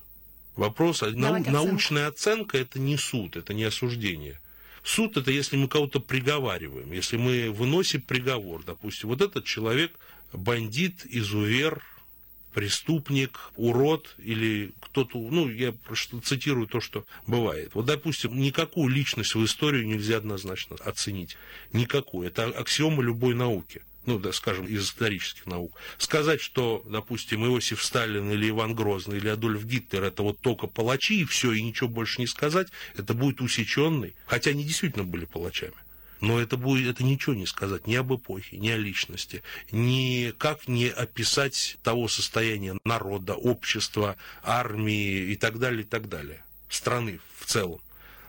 Вопрос, 0.57 1.03
нау, 1.03 1.35
оценку. 1.35 1.51
научная 1.51 2.07
оценка– 2.07 2.59
это 2.59 2.79
не 2.79 2.97
суд, 2.97 3.37
это 3.37 3.55
не 3.55 3.65
осуждение. 3.65 4.41
Суд– 4.83 5.17
это 5.19 5.31
если 5.31 5.57
мы 5.57 5.69
кого-то 5.69 6.01
приговариваем, 6.01 6.93
если 6.93 7.17
мы 7.17 7.51
выносим 7.51 8.03
приговор. 8.03 8.63
Допустим, 8.65 9.09
вот 9.09 9.21
этот 9.21 9.45
человек– 9.45 9.93
бандит, 10.37 11.07
изувер, 11.09 11.83
преступник, 12.53 13.39
урод 13.57 14.15
или 14.19 14.73
кто-то, 14.81 15.19
ну, 15.19 15.49
я 15.49 15.75
цитирую 16.23 16.67
то, 16.67 16.81
что 16.81 17.05
бывает. 17.27 17.71
Вот, 17.75 17.87
допустим, 17.87 18.39
никакую 18.39 18.89
личность 18.89 19.35
в 19.35 19.45
историю 19.45 19.87
нельзя 19.87 20.19
однозначно 20.19 20.77
оценить. 20.77 21.37
Никакую. 21.73 22.29
Это 22.29 22.45
аксиома 22.45 23.03
любой 23.03 23.35
науки 23.35 23.83
ну, 24.07 24.19
да, 24.19 24.33
скажем, 24.33 24.67
из 24.67 24.85
исторических 24.85 25.47
наук, 25.47 25.79
сказать, 25.99 26.41
что, 26.41 26.85
допустим, 26.87 27.45
Иосиф 27.47 27.83
Сталин 27.83 28.31
или 28.31 28.51
Иван 28.51 28.75
Грозный 28.75 29.17
или 29.17 29.29
Адольф 29.29 29.65
Гитлер 29.65 30.05
это 30.05 30.23
вот 30.23 30.41
только 30.41 30.67
палачи 30.67 31.21
и 31.21 31.25
все, 31.25 31.53
и 31.53 31.63
ничего 31.63 31.89
больше 31.89 32.21
не 32.21 32.27
сказать, 32.27 32.69
это 32.97 33.15
будет 33.15 33.41
усеченный, 33.41 34.15
хотя 34.27 34.51
они 34.51 34.65
действительно 34.65 35.05
были 35.05 35.25
палачами. 35.25 35.75
Но 36.21 36.41
это 36.41 36.57
будет, 36.57 36.89
это 36.89 37.05
ничего 37.05 37.35
не 37.35 37.45
сказать 37.45 37.87
ни 37.87 37.95
об 37.97 38.15
эпохе, 38.15 38.57
ни 38.57 38.71
о 38.71 38.77
личности, 38.77 39.43
ни 39.73 40.33
как 40.39 40.69
не 40.69 40.89
описать 40.89 41.77
того 41.83 42.09
состояния 42.09 42.79
народа, 42.85 43.35
общества, 43.35 44.17
армии 44.43 45.33
и 45.33 45.37
так 45.37 45.59
далее, 45.59 45.83
и 45.83 45.87
так 45.87 46.09
далее, 46.09 46.43
страны 46.69 47.21
в 47.39 47.47
целом 47.47 47.81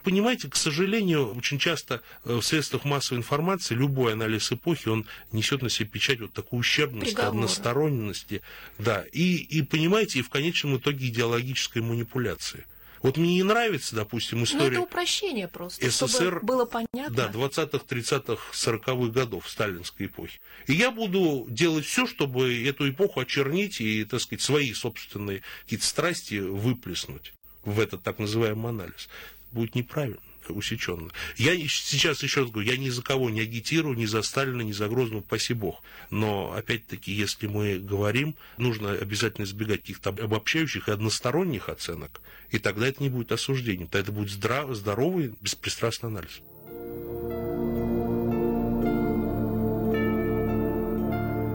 понимаете, 0.05 0.50
к 0.50 0.55
сожалению, 0.55 1.35
очень 1.35 1.57
часто 1.57 2.01
э, 2.24 2.35
в 2.35 2.43
средствах 2.43 2.85
массовой 2.85 3.17
информации 3.17 3.74
любой 3.74 4.13
анализ 4.13 4.51
эпохи, 4.51 4.88
он 4.88 5.05
несет 5.31 5.62
на 5.63 5.69
себе 5.69 5.89
печать 5.89 6.21
вот 6.21 6.31
такой 6.31 6.59
ущербности, 6.59 7.15
Приговоры. 7.15 7.38
односторонности, 7.38 8.41
да, 8.77 9.03
и, 9.12 9.35
и, 9.35 9.63
понимаете, 9.63 10.19
и 10.19 10.21
в 10.21 10.29
конечном 10.29 10.77
итоге 10.77 11.07
идеологической 11.07 11.81
манипуляции. 11.81 12.65
Вот 13.01 13.17
мне 13.17 13.35
не 13.35 13.43
нравится, 13.43 13.95
допустим, 13.95 14.39
ну, 14.39 14.43
история... 14.45 14.63
Но 14.63 14.71
это 14.74 14.81
упрощение 14.81 15.47
просто, 15.47 15.89
СССР, 15.89 16.38
чтобы 16.38 16.39
было 16.41 16.65
понятно. 16.65 17.15
Да, 17.15 17.31
20-х, 17.31 17.85
30-х, 17.88 18.41
40-х 18.53 19.12
годов 19.12 19.50
сталинской 19.50 20.05
эпохи. 20.05 20.39
И 20.67 20.74
я 20.74 20.91
буду 20.91 21.45
делать 21.50 21.85
все, 21.85 22.07
чтобы 22.07 22.65
эту 22.65 22.89
эпоху 22.89 23.19
очернить 23.19 23.81
и, 23.81 24.05
так 24.05 24.21
сказать, 24.21 24.41
свои 24.41 24.74
собственные 24.74 25.41
какие-то 25.63 25.85
страсти 25.85 26.39
выплеснуть 26.39 27.33
в 27.63 27.79
этот 27.79 28.03
так 28.03 28.19
называемый 28.19 28.69
анализ 28.69 29.09
будет 29.55 29.74
неправильно 29.74 30.19
усеченно. 30.50 31.09
Я 31.38 31.57
сейчас 31.67 32.24
еще 32.24 32.41
раз 32.41 32.51
говорю, 32.51 32.69
я 32.69 32.77
ни 32.77 32.89
за 32.89 33.01
кого 33.01 33.29
не 33.29 33.41
агитирую, 33.41 33.97
ни 33.97 34.05
за 34.05 34.21
Сталина, 34.21 34.62
ни 34.62 34.71
за 34.71 34.88
Грозного, 34.88 35.21
спаси 35.21 35.53
бог. 35.53 35.81
Но, 36.09 36.53
опять-таки, 36.53 37.12
если 37.12 37.47
мы 37.47 37.79
говорим, 37.79 38.35
нужно 38.57 38.91
обязательно 38.91 39.45
избегать 39.45 39.81
каких-то 39.81 40.09
обобщающих 40.09 40.88
и 40.88 40.91
односторонних 40.91 41.69
оценок, 41.69 42.21
и 42.50 42.59
тогда 42.59 42.88
это 42.88 43.01
не 43.01 43.09
будет 43.09 43.31
осуждением, 43.31 43.88
тогда 43.88 44.00
это 44.00 44.12
будет 44.12 44.29
здрав, 44.29 44.74
здоровый, 44.75 45.33
беспристрастный 45.41 46.09
анализ. 46.09 46.41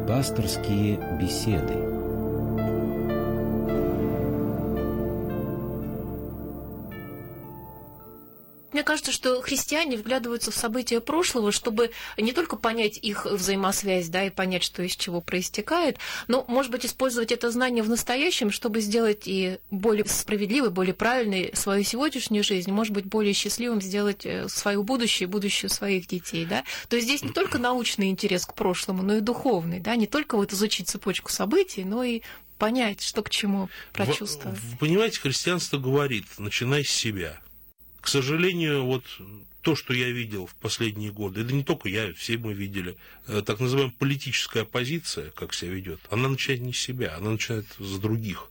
Пасторские 0.08 0.98
беседы. 1.20 1.89
Кажется, 9.00 9.12
что 9.12 9.40
христиане 9.40 9.96
вглядываются 9.96 10.50
в 10.50 10.56
события 10.56 11.00
прошлого, 11.00 11.52
чтобы 11.52 11.90
не 12.18 12.32
только 12.32 12.56
понять 12.56 12.98
их 12.98 13.24
взаимосвязь, 13.24 14.08
да, 14.08 14.26
и 14.26 14.30
понять, 14.30 14.62
что 14.62 14.82
из 14.82 14.94
чего 14.94 15.20
проистекает, 15.20 15.98
но, 16.28 16.44
может 16.48 16.70
быть, 16.70 16.84
использовать 16.84 17.32
это 17.32 17.50
знание 17.50 17.82
в 17.82 17.88
настоящем, 17.88 18.50
чтобы 18.50 18.80
сделать 18.80 19.22
и 19.24 19.58
более 19.70 20.04
справедливой, 20.04 20.70
более 20.70 20.94
правильной 20.94 21.50
свою 21.54 21.82
сегодняшнюю 21.82 22.44
жизнь, 22.44 22.70
может 22.70 22.92
быть, 22.92 23.06
более 23.06 23.32
счастливым 23.32 23.80
сделать 23.80 24.26
э, 24.26 24.48
свое 24.48 24.82
будущее, 24.82 25.26
будущее 25.26 25.70
своих 25.70 26.06
детей, 26.06 26.44
да. 26.44 26.64
То 26.88 26.96
есть 26.96 27.08
здесь 27.08 27.22
не 27.22 27.30
только 27.30 27.58
научный 27.58 28.10
интерес 28.10 28.44
к 28.44 28.54
прошлому, 28.54 29.02
но 29.02 29.16
и 29.16 29.20
духовный, 29.20 29.80
да, 29.80 29.96
не 29.96 30.06
только 30.06 30.36
вот 30.36 30.52
изучить 30.52 30.88
цепочку 30.88 31.30
событий, 31.30 31.84
но 31.84 32.04
и 32.04 32.20
понять, 32.58 33.00
что 33.00 33.22
к 33.22 33.30
чему 33.30 33.70
прочувствовать. 33.94 34.58
Вы, 34.58 34.76
понимаете, 34.76 35.20
христианство 35.20 35.78
говорит, 35.78 36.26
начинай 36.38 36.84
с 36.84 36.90
себя. 36.90 37.40
К 38.00 38.08
сожалению, 38.08 38.84
вот 38.84 39.04
то, 39.62 39.76
что 39.76 39.92
я 39.92 40.10
видел 40.10 40.46
в 40.46 40.54
последние 40.54 41.12
годы, 41.12 41.42
это 41.42 41.52
не 41.52 41.62
только 41.62 41.88
я, 41.88 42.12
все 42.14 42.38
мы 42.38 42.54
видели, 42.54 42.96
э, 43.26 43.42
так 43.44 43.60
называемая 43.60 43.94
политическая 43.98 44.62
оппозиция, 44.62 45.30
как 45.32 45.52
себя 45.52 45.72
ведет, 45.72 46.00
она 46.10 46.28
начинает 46.28 46.62
не 46.62 46.72
с 46.72 46.80
себя, 46.80 47.14
она 47.16 47.30
начинает 47.30 47.66
с 47.78 47.98
других. 47.98 48.48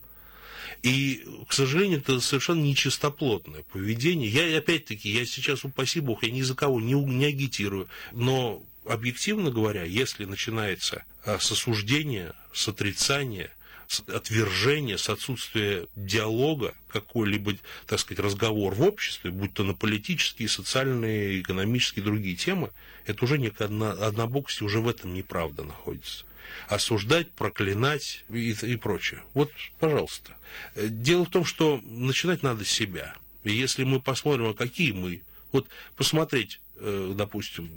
И, 0.83 1.25
к 1.47 1.53
сожалению, 1.53 1.99
это 1.99 2.19
совершенно 2.19 2.61
нечистоплотное 2.61 3.63
поведение. 3.63 4.29
Я, 4.29 4.57
опять-таки, 4.57 5.09
я 5.09 5.25
сейчас, 5.25 5.65
упаси 5.65 5.99
бог, 5.99 6.23
я 6.23 6.31
ни 6.31 6.41
за 6.41 6.55
кого 6.55 6.79
не, 6.79 6.93
не 6.93 7.25
агитирую, 7.25 7.89
но 8.13 8.63
объективно 8.85 9.51
говоря, 9.51 9.83
если 9.83 10.25
начинается 10.25 11.03
э, 11.25 11.37
с 11.39 11.51
осуждения, 11.51 12.33
с 12.53 12.67
отрицания, 12.67 13.51
отвержение, 14.07 14.97
с 14.97 15.09
отсутствия 15.09 15.87
диалога, 15.95 16.75
какой-либо, 16.89 17.53
так 17.87 17.99
сказать, 17.99 18.23
разговор 18.23 18.73
в 18.75 18.81
обществе, 18.83 19.31
будь 19.31 19.53
то 19.53 19.63
на 19.63 19.73
политические, 19.73 20.47
социальные, 20.47 21.41
экономические, 21.41 22.05
другие 22.05 22.35
темы, 22.35 22.71
это 23.05 23.25
уже 23.25 23.37
некая 23.37 23.65
одна, 23.65 23.91
однобокость, 23.91 24.61
уже 24.61 24.79
в 24.79 24.87
этом 24.87 25.13
неправда 25.13 25.63
находится 25.63 26.25
осуждать, 26.67 27.31
проклинать 27.31 28.25
и, 28.29 28.51
и 28.51 28.75
прочее. 28.75 29.21
Вот, 29.33 29.51
пожалуйста. 29.79 30.35
Дело 30.75 31.25
в 31.25 31.29
том, 31.29 31.45
что 31.45 31.79
начинать 31.83 32.41
надо 32.43 32.65
с 32.65 32.69
себя. 32.69 33.15
И 33.43 33.51
если 33.51 33.83
мы 33.83 34.01
посмотрим, 34.01 34.47
а 34.47 34.53
какие 34.53 34.91
мы, 34.91 35.21
вот 35.51 35.67
посмотреть, 35.95 36.59
э, 36.77 37.13
допустим, 37.15 37.69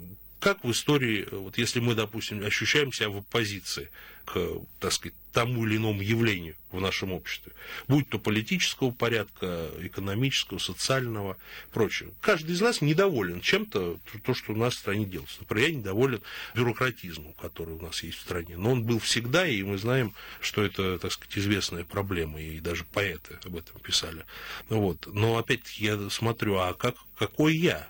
как 0.43 0.65
в 0.65 0.71
истории, 0.71 1.25
вот 1.31 1.57
если 1.57 1.79
мы, 1.79 1.95
допустим, 1.95 2.45
ощущаем 2.45 2.91
себя 2.91 3.07
в 3.07 3.19
оппозиции 3.19 3.89
к, 4.25 4.45
так 4.81 4.91
сказать, 4.91 5.15
тому 5.31 5.65
или 5.65 5.77
иному 5.77 6.01
явлению 6.01 6.55
в 6.73 6.81
нашем 6.81 7.13
обществе, 7.13 7.53
будь 7.87 8.09
то 8.09 8.19
политического 8.19 8.91
порядка, 8.91 9.69
экономического, 9.79 10.57
социального, 10.59 11.37
прочего. 11.71 12.11
Каждый 12.19 12.55
из 12.55 12.59
нас 12.61 12.81
недоволен 12.81 13.39
чем-то, 13.39 13.97
то, 14.25 14.33
что 14.33 14.51
у 14.51 14.57
нас 14.57 14.75
в 14.75 14.79
стране 14.79 15.05
делается. 15.05 15.37
Например, 15.39 15.69
я 15.69 15.75
недоволен 15.75 16.21
бюрократизмом, 16.53 17.31
который 17.33 17.75
у 17.75 17.81
нас 17.81 18.03
есть 18.03 18.17
в 18.17 18.21
стране. 18.21 18.57
Но 18.57 18.73
он 18.73 18.83
был 18.83 18.99
всегда, 18.99 19.47
и 19.47 19.63
мы 19.63 19.77
знаем, 19.77 20.13
что 20.41 20.61
это, 20.61 20.99
так 20.99 21.13
сказать, 21.13 21.37
известная 21.37 21.85
проблема, 21.85 22.41
и 22.41 22.59
даже 22.59 22.83
поэты 22.83 23.39
об 23.45 23.55
этом 23.55 23.79
писали. 23.79 24.25
Вот. 24.67 25.07
Но 25.07 25.37
опять-таки 25.37 25.85
я 25.85 26.09
смотрю, 26.09 26.57
а 26.57 26.73
как, 26.73 26.95
какой 27.17 27.55
я? 27.55 27.87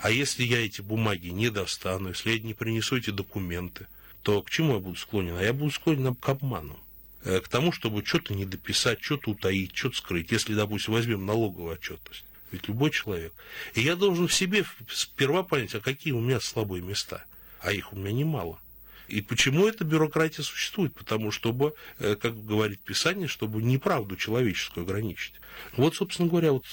А 0.00 0.10
если 0.10 0.44
я 0.44 0.64
эти 0.64 0.80
бумаги 0.80 1.28
не 1.28 1.50
достану, 1.50 2.10
если 2.10 2.30
я 2.30 2.38
не 2.38 2.54
принесу 2.54 2.96
эти 2.96 3.10
документы, 3.10 3.88
то 4.22 4.42
к 4.42 4.50
чему 4.50 4.74
я 4.74 4.78
буду 4.78 4.96
склонен? 4.96 5.36
А 5.36 5.42
я 5.42 5.52
буду 5.52 5.70
склонен 5.72 6.14
к 6.14 6.28
обману. 6.28 6.78
Э, 7.24 7.40
к 7.40 7.48
тому, 7.48 7.72
чтобы 7.72 8.04
что-то 8.04 8.32
не 8.32 8.44
дописать, 8.44 9.02
что-то 9.02 9.32
утаить, 9.32 9.76
что-то 9.76 9.96
скрыть. 9.96 10.30
Если, 10.30 10.54
допустим, 10.54 10.94
возьмем 10.94 11.26
налоговую 11.26 11.72
отчетность. 11.72 12.24
Ведь 12.52 12.68
любой 12.68 12.90
человек. 12.90 13.32
И 13.74 13.80
я 13.80 13.96
должен 13.96 14.28
в 14.28 14.34
себе 14.34 14.64
сперва 14.88 15.42
понять, 15.42 15.74
а 15.74 15.80
какие 15.80 16.12
у 16.12 16.20
меня 16.20 16.40
слабые 16.40 16.82
места. 16.82 17.24
А 17.60 17.72
их 17.72 17.92
у 17.92 17.96
меня 17.96 18.12
немало. 18.12 18.60
И 19.08 19.22
почему 19.22 19.66
эта 19.66 19.84
бюрократия 19.84 20.42
существует? 20.42 20.94
Потому 20.94 21.30
чтобы, 21.30 21.74
э, 21.98 22.14
как 22.14 22.44
говорит 22.44 22.80
Писание, 22.80 23.26
чтобы 23.26 23.62
неправду 23.62 24.16
человеческую 24.16 24.84
ограничить. 24.84 25.34
Вот, 25.76 25.96
собственно 25.96 26.28
говоря, 26.28 26.52
вот, 26.52 26.64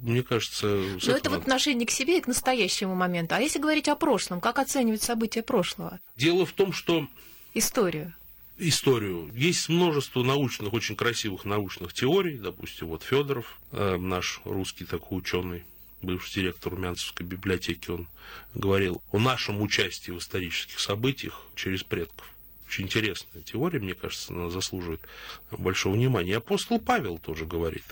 мне 0.00 0.22
кажется... 0.22 0.66
Но 0.66 1.16
это 1.16 1.30
в 1.30 1.34
отношении 1.34 1.84
к 1.84 1.90
себе 1.90 2.18
и 2.18 2.20
к 2.20 2.26
настоящему 2.26 2.94
моменту. 2.94 3.34
А 3.34 3.40
если 3.40 3.58
говорить 3.58 3.88
о 3.88 3.96
прошлом, 3.96 4.40
как 4.40 4.58
оценивать 4.58 5.02
события 5.02 5.42
прошлого? 5.42 6.00
Дело 6.16 6.46
в 6.46 6.52
том, 6.52 6.72
что... 6.72 7.06
Историю 7.54 8.14
историю. 8.58 9.30
Есть 9.34 9.68
множество 9.68 10.22
научных, 10.22 10.72
очень 10.72 10.94
красивых 10.94 11.44
научных 11.44 11.92
теорий. 11.92 12.38
Допустим, 12.38 12.88
вот 12.88 13.02
Федоров, 13.02 13.58
э, 13.72 13.96
наш 13.96 14.40
русский 14.44 14.84
такой 14.84 15.18
ученый, 15.18 15.64
бывший 16.02 16.42
директор 16.42 16.72
Румянцевской 16.72 17.24
библиотеки, 17.26 17.90
он 17.90 18.08
говорил 18.54 19.02
о 19.12 19.18
нашем 19.18 19.62
участии 19.62 20.10
в 20.10 20.18
исторических 20.18 20.78
событиях 20.78 21.46
через 21.54 21.82
предков. 21.82 22.28
Очень 22.66 22.84
интересная 22.84 23.42
теория, 23.42 23.80
мне 23.80 23.94
кажется, 23.94 24.32
она 24.32 24.50
заслуживает 24.50 25.02
большого 25.50 25.94
внимания. 25.94 26.36
Апостол 26.36 26.80
Павел 26.80 27.18
тоже 27.18 27.46
говорит. 27.46 27.84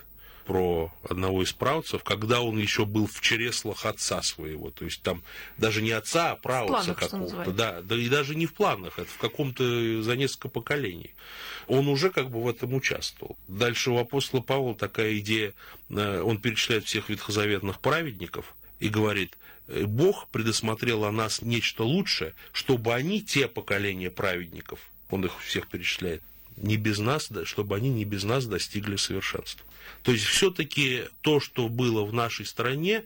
Про 0.51 0.93
одного 1.09 1.45
из 1.45 1.53
правцев, 1.53 2.03
когда 2.03 2.41
он 2.41 2.59
еще 2.59 2.85
был 2.85 3.07
в 3.07 3.21
чреслах 3.21 3.87
отца 3.87 4.21
своего. 4.21 4.73
То 4.73 4.85
есть 4.85 5.01
там 5.01 5.23
даже 5.59 5.81
не 5.81 5.93
отца, 5.93 6.33
а 6.33 6.35
правца 6.35 6.93
какого-то. 6.93 7.53
Да, 7.53 7.83
да 7.83 7.95
и 7.95 8.09
даже 8.09 8.35
не 8.35 8.47
в 8.47 8.55
планах, 8.55 8.99
это 8.99 9.09
в 9.09 9.19
каком-то 9.19 10.03
за 10.03 10.17
несколько 10.17 10.49
поколений. 10.49 11.15
Он 11.69 11.87
уже 11.87 12.11
как 12.11 12.31
бы 12.31 12.43
в 12.43 12.49
этом 12.49 12.75
участвовал. 12.75 13.39
Дальше 13.47 13.93
у 13.93 13.99
апостола 13.99 14.41
Павла 14.41 14.75
такая 14.75 15.17
идея, 15.21 15.55
э, 15.89 16.21
он 16.21 16.41
перечисляет 16.41 16.85
всех 16.85 17.11
ветхозаветных 17.11 17.79
праведников 17.79 18.57
и 18.81 18.89
говорит, 18.89 19.39
«Э, 19.69 19.85
Бог 19.85 20.27
предусмотрел 20.31 21.05
о 21.05 21.13
нас 21.13 21.43
нечто 21.43 21.85
лучшее, 21.85 22.35
чтобы 22.51 22.93
они, 22.93 23.23
те 23.23 23.47
поколения 23.47 24.11
праведников, 24.11 24.81
он 25.11 25.25
их 25.25 25.41
всех 25.45 25.69
перечисляет, 25.69 26.25
не 26.61 26.77
без 26.77 26.99
нас, 26.99 27.31
чтобы 27.45 27.77
они 27.77 27.89
не 27.89 28.05
без 28.05 28.25
нас 28.25 28.47
достигли 28.47 28.97
совершенства. 28.97 29.67
То 30.03 30.13
есть 30.13 30.25
все-таки 30.25 31.05
то, 31.21 31.41
что 31.41 31.69
было 31.69 32.05
в 32.05 32.13
нашей 32.13 32.47
стране, 32.47 33.05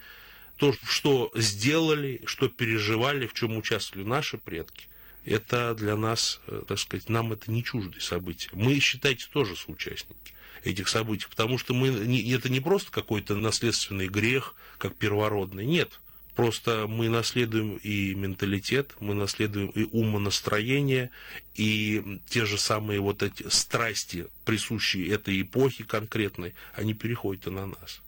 то, 0.57 0.75
что 0.87 1.33
сделали, 1.35 2.23
что 2.27 2.49
переживали, 2.49 3.27
в 3.27 3.35
чем 3.35 3.57
участвовали 3.57 4.07
наши 4.07 4.39
предки, 4.39 4.89
это 5.25 5.75
для 5.75 5.97
нас, 5.97 6.41
э, 6.47 6.63
так 6.69 6.79
сказать, 6.79 7.09
нам 7.09 7.33
это 7.33 7.51
не 7.51 7.65
чуждые 7.65 8.03
события. 8.03 8.51
Мы, 8.53 8.79
считайте, 8.79 9.27
тоже 9.33 9.57
соучастники 9.57 10.35
этих 10.63 10.89
событий, 10.89 11.27
потому 11.29 11.59
что 11.59 11.75
мы, 11.75 11.89
это 11.89 12.49
не 12.49 12.61
просто 12.61 12.91
какой-то 12.91 13.35
наследственный 13.35 14.09
грех, 14.09 14.55
как 14.79 14.95
первородный, 14.95 15.67
нет. 15.67 16.01
Просто 16.35 16.87
мы 16.89 17.09
наследуем 17.09 17.77
и 17.77 18.15
менталитет, 18.15 18.95
мы 18.99 19.15
наследуем 19.15 19.69
и 19.69 19.85
умонастроение, 19.85 21.11
и 21.55 22.21
те 22.29 22.45
же 22.45 22.59
самые 22.59 23.01
вот 23.01 23.23
эти 23.23 23.49
страсти, 23.49 24.27
присущие 24.45 25.11
этой 25.11 25.41
эпохе 25.43 25.85
конкретной, 25.85 26.55
они 26.75 26.93
переходят 26.93 27.47
и 27.47 27.51
на 27.51 27.67
нас. 27.67 28.01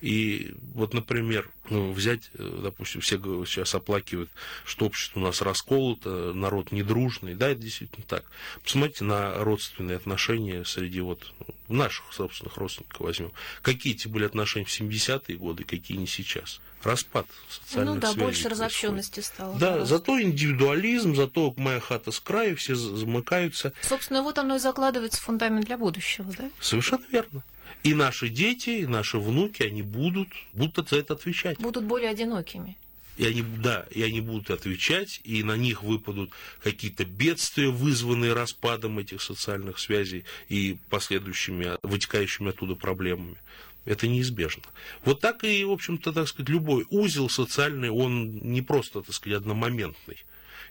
И 0.00 0.54
вот, 0.74 0.94
например, 0.94 1.50
ну, 1.68 1.92
взять, 1.92 2.30
э, 2.34 2.60
допустим, 2.62 3.00
все 3.00 3.16
сейчас 3.46 3.74
оплакивают, 3.74 4.30
что 4.64 4.86
общество 4.86 5.20
у 5.20 5.22
нас 5.22 5.40
расколото, 5.42 6.32
народ 6.32 6.72
недружный. 6.72 7.34
Да, 7.34 7.48
это 7.48 7.60
действительно 7.60 8.04
так. 8.06 8.24
Посмотрите 8.62 9.04
на 9.04 9.34
родственные 9.34 9.96
отношения 9.96 10.64
среди 10.64 11.00
вот 11.00 11.32
наших 11.68 12.12
собственных 12.12 12.56
родственников 12.56 13.00
возьмем. 13.00 13.32
Какие 13.62 13.94
эти 13.94 14.08
были 14.08 14.24
отношения 14.24 14.66
в 14.66 14.80
70-е 14.80 15.36
годы, 15.36 15.64
какие 15.64 15.96
не 15.96 16.06
сейчас. 16.06 16.60
Распад 16.82 17.26
социальных 17.48 17.94
Ну 17.96 18.00
да, 18.00 18.08
связей 18.08 18.20
больше 18.24 18.48
разобщенности 18.48 19.20
стало. 19.20 19.58
Да, 19.58 19.72
просто. 19.74 19.86
зато 19.86 20.22
индивидуализм, 20.22 21.14
зато 21.14 21.52
моя 21.56 21.78
хата 21.78 22.10
с 22.10 22.20
краю, 22.20 22.56
все 22.56 22.74
замыкаются. 22.74 23.72
Собственно, 23.82 24.22
вот 24.22 24.38
оно 24.38 24.56
и 24.56 24.58
закладывается 24.58 25.20
фундамент 25.20 25.66
для 25.66 25.76
будущего, 25.76 26.32
да? 26.36 26.50
Совершенно 26.60 27.04
верно. 27.12 27.42
И 27.82 27.94
наши 27.94 28.28
дети, 28.28 28.70
и 28.70 28.86
наши 28.86 29.18
внуки, 29.18 29.62
они 29.62 29.82
будут, 29.82 30.28
будут 30.52 30.90
за 30.90 30.96
это 30.96 31.14
отвечать. 31.14 31.58
Будут 31.58 31.84
более 31.84 32.10
одинокими. 32.10 32.76
И 33.16 33.26
они, 33.26 33.42
да, 33.42 33.86
и 33.90 34.02
они 34.02 34.20
будут 34.20 34.50
отвечать, 34.50 35.20
и 35.24 35.42
на 35.42 35.56
них 35.56 35.82
выпадут 35.82 36.30
какие-то 36.62 37.04
бедствия, 37.04 37.68
вызванные 37.68 38.32
распадом 38.32 38.98
этих 38.98 39.20
социальных 39.20 39.78
связей 39.78 40.24
и 40.48 40.78
последующими, 40.88 41.76
вытекающими 41.82 42.50
оттуда 42.50 42.76
проблемами. 42.76 43.36
Это 43.84 44.06
неизбежно. 44.06 44.62
Вот 45.04 45.20
так 45.20 45.44
и, 45.44 45.64
в 45.64 45.70
общем-то, 45.70 46.12
так 46.12 46.28
сказать, 46.28 46.48
любой 46.48 46.86
узел 46.90 47.28
социальный, 47.28 47.90
он 47.90 48.38
не 48.38 48.62
просто, 48.62 49.02
так 49.02 49.14
сказать, 49.14 49.38
одномоментный. 49.38 50.18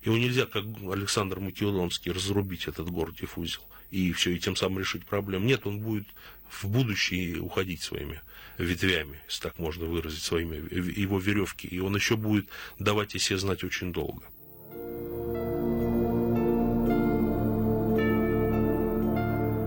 Его 0.03 0.17
нельзя, 0.17 0.45
как 0.45 0.63
Александр 0.91 1.39
Македонский, 1.39 2.11
разрубить 2.11 2.67
этот 2.67 2.89
Гордиев 2.89 3.37
узел 3.37 3.61
и 3.91 4.11
все, 4.13 4.31
и 4.31 4.39
тем 4.39 4.55
самым 4.55 4.79
решить 4.79 5.05
проблему. 5.05 5.45
Нет, 5.45 5.65
он 5.65 5.79
будет 5.79 6.07
в 6.49 6.65
будущее 6.67 7.39
уходить 7.39 7.81
своими 7.81 8.21
ветвями, 8.57 9.19
если 9.27 9.43
так 9.43 9.59
можно 9.59 9.85
выразить, 9.85 10.23
своими 10.23 10.57
его 10.99 11.19
веревки. 11.19 11.67
И 11.67 11.79
он 11.79 11.95
еще 11.95 12.15
будет 12.15 12.47
давать 12.77 13.15
о 13.15 13.19
себе 13.19 13.37
знать 13.37 13.63
очень 13.63 13.93
долго. 13.93 14.23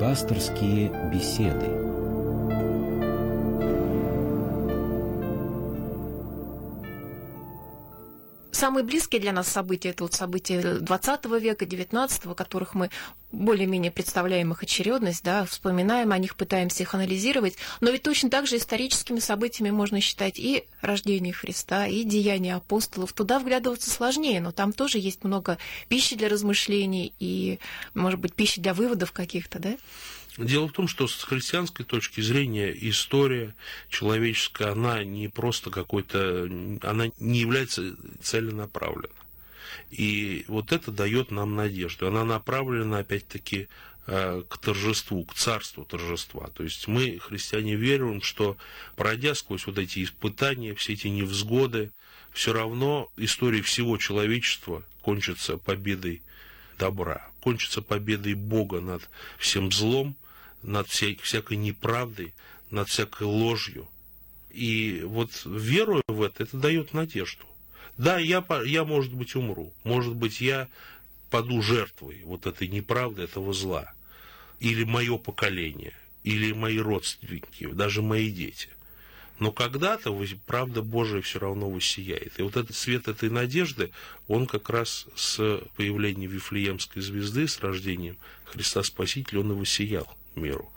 Пасторские 0.00 0.90
беседы. 1.12 1.81
Самые 8.62 8.84
близкие 8.84 9.20
для 9.20 9.32
нас 9.32 9.48
события– 9.48 9.88
это 9.90 10.04
вот 10.04 10.14
события 10.14 10.62
20 10.62 11.24
века, 11.40 11.66
19 11.66 12.36
которых 12.36 12.76
мы 12.76 12.90
более-менее 13.32 13.90
представляем 13.90 14.52
их 14.52 14.62
очередность, 14.62 15.24
да, 15.24 15.44
вспоминаем 15.44 16.12
о 16.12 16.18
них, 16.18 16.36
пытаемся 16.36 16.84
их 16.84 16.94
анализировать. 16.94 17.56
Но 17.80 17.90
ведь 17.90 18.04
точно 18.04 18.30
так 18.30 18.46
же 18.46 18.58
историческими 18.58 19.18
событиями 19.18 19.70
можно 19.70 20.00
считать 20.00 20.38
и 20.38 20.64
рождение 20.80 21.32
Христа, 21.32 21.88
и 21.88 22.04
деяния 22.04 22.54
апостолов. 22.54 23.12
Туда 23.12 23.40
вглядываться 23.40 23.90
сложнее, 23.90 24.40
но 24.40 24.52
там 24.52 24.72
тоже 24.72 24.98
есть 24.98 25.24
много 25.24 25.58
пищи 25.88 26.14
для 26.14 26.28
размышлений 26.28 27.14
и, 27.18 27.58
может 27.94 28.20
быть, 28.20 28.32
пищи 28.32 28.60
для 28.60 28.74
выводов 28.74 29.10
каких-то, 29.10 29.58
да? 29.58 29.74
Дело 30.38 30.68
в 30.68 30.72
том, 30.72 30.88
что 30.88 31.06
с 31.08 31.22
христианской 31.22 31.84
точки 31.84 32.20
зрения 32.22 32.72
история 32.88 33.54
человеческая, 33.90 34.72
она 34.72 35.04
не 35.04 35.28
просто 35.28 35.70
какой-то, 35.70 36.48
она 36.82 37.10
не 37.18 37.40
является 37.40 37.96
целенаправленной. 38.22 39.10
И 39.90 40.44
вот 40.48 40.72
это 40.72 40.90
дает 40.90 41.30
нам 41.30 41.54
надежду. 41.54 42.06
Она 42.06 42.24
направлена, 42.24 42.98
опять-таки, 42.98 43.68
э, 44.06 44.42
к 44.48 44.58
торжеству, 44.58 45.24
к 45.24 45.34
царству 45.34 45.84
торжества. 45.84 46.48
То 46.54 46.64
есть 46.64 46.88
мы, 46.88 47.18
христиане, 47.18 47.76
верим, 47.76 48.22
что 48.22 48.56
пройдя 48.96 49.34
сквозь 49.34 49.66
вот 49.66 49.78
эти 49.78 50.02
испытания, 50.02 50.74
все 50.74 50.94
эти 50.94 51.08
невзгоды, 51.08 51.90
все 52.32 52.54
равно 52.54 53.10
история 53.18 53.60
всего 53.60 53.98
человечества 53.98 54.82
кончится 55.02 55.58
победой 55.58 56.22
добра, 56.78 57.30
кончится 57.42 57.82
победой 57.82 58.34
Бога 58.34 58.80
над 58.80 59.08
всем 59.38 59.70
злом, 59.70 60.16
над 60.62 60.88
всякой 60.88 61.56
неправдой, 61.56 62.34
над 62.70 62.88
всякой 62.88 63.24
ложью. 63.24 63.88
И 64.50 65.02
вот 65.04 65.30
веруя 65.44 66.02
в 66.06 66.22
это, 66.22 66.44
это 66.44 66.56
дает 66.56 66.92
надежду. 66.92 67.44
Да, 67.96 68.18
я, 68.18 68.44
я, 68.64 68.84
может 68.84 69.12
быть, 69.12 69.34
умру. 69.34 69.72
Может 69.84 70.14
быть, 70.14 70.40
я 70.40 70.68
паду 71.30 71.62
жертвой 71.62 72.22
вот 72.24 72.46
этой 72.46 72.68
неправды, 72.68 73.22
этого 73.22 73.52
зла. 73.52 73.92
Или 74.60 74.84
мое 74.84 75.18
поколение, 75.18 75.94
или 76.22 76.52
мои 76.52 76.78
родственники, 76.78 77.66
даже 77.66 78.02
мои 78.02 78.30
дети. 78.30 78.68
Но 79.38 79.50
когда-то 79.50 80.16
правда 80.46 80.82
Божия 80.82 81.20
все 81.20 81.40
равно 81.40 81.68
высияет. 81.68 82.38
И 82.38 82.42
вот 82.42 82.56
этот 82.56 82.76
свет 82.76 83.08
этой 83.08 83.28
надежды, 83.28 83.90
он 84.28 84.46
как 84.46 84.70
раз 84.70 85.06
с 85.16 85.60
появлением 85.76 86.30
Вифлеемской 86.30 87.02
звезды, 87.02 87.48
с 87.48 87.58
рождением 87.60 88.18
Христа 88.44 88.82
Спасителя, 88.82 89.40
он 89.40 89.52
и 89.52 89.54
высиял 89.54 90.16
миру. 90.36 90.70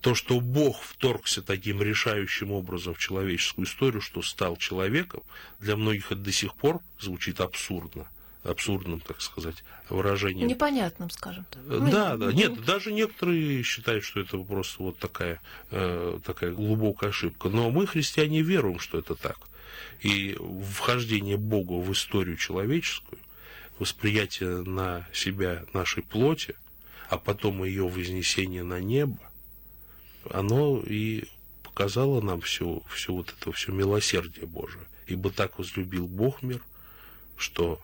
То, 0.00 0.14
что 0.14 0.40
Бог 0.40 0.80
вторгся 0.82 1.42
таким 1.42 1.82
решающим 1.82 2.52
образом 2.52 2.94
в 2.94 2.98
человеческую 2.98 3.66
историю, 3.66 4.00
что 4.00 4.22
стал 4.22 4.56
человеком, 4.56 5.22
для 5.58 5.76
многих 5.76 6.12
это 6.12 6.20
до 6.20 6.32
сих 6.32 6.54
пор 6.54 6.80
звучит 7.00 7.40
абсурдно 7.40 8.06
абсурдным, 8.46 9.00
так 9.00 9.20
сказать, 9.20 9.64
выражением. 9.88 10.48
Непонятным, 10.48 11.10
скажем 11.10 11.44
так. 11.50 11.62
Э, 11.66 11.88
да, 11.90 12.16
ну, 12.16 12.26
да. 12.26 12.32
Нет, 12.32 12.52
ну. 12.56 12.62
даже 12.62 12.92
некоторые 12.92 13.62
считают, 13.64 14.04
что 14.04 14.20
это 14.20 14.38
просто 14.38 14.82
вот 14.84 14.98
такая, 14.98 15.40
э, 15.70 16.20
такая 16.24 16.52
глубокая 16.52 17.10
ошибка. 17.10 17.48
Но 17.48 17.70
мы, 17.70 17.86
христиане, 17.86 18.42
веруем, 18.42 18.78
что 18.78 18.98
это 18.98 19.14
так. 19.14 19.38
И 20.00 20.38
вхождение 20.72 21.36
Бога 21.36 21.72
в 21.72 21.92
историю 21.92 22.36
человеческую, 22.36 23.18
восприятие 23.78 24.62
на 24.62 25.08
себя 25.12 25.64
нашей 25.72 26.02
плоти– 26.02 26.54
а 27.08 27.18
потом 27.18 27.64
ее 27.64 27.86
вознесение 27.86 28.62
на 28.62 28.80
небо, 28.80 29.18
оно 30.30 30.82
и 30.84 31.24
показало 31.62 32.20
нам 32.20 32.40
все, 32.40 32.82
все 32.88 33.12
вот 33.12 33.34
это, 33.38 33.52
все 33.52 33.72
милосердие 33.72 34.46
Божие. 34.46 34.84
Ибо 35.06 35.30
так 35.30 35.58
возлюбил 35.58 36.06
Бог 36.06 36.42
мир, 36.42 36.62
что 37.36 37.80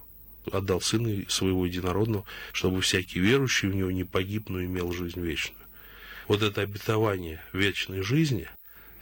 отдал 0.51 0.81
Сына 0.81 1.25
своего 1.29 1.67
единородного, 1.67 2.25
чтобы 2.53 2.81
всякий 2.81 3.21
верующий 3.21 3.69
в 3.69 3.75
Него 3.75 3.91
не 3.91 4.05
погиб, 4.05 4.49
но 4.49 4.63
имел 4.63 4.93
жизнь 4.93 5.21
вечную. 5.21 5.63
Вот 6.27 6.43
это 6.43 6.63
обетование 6.63 7.43
вечной 7.53 8.03
жизни, 8.03 8.49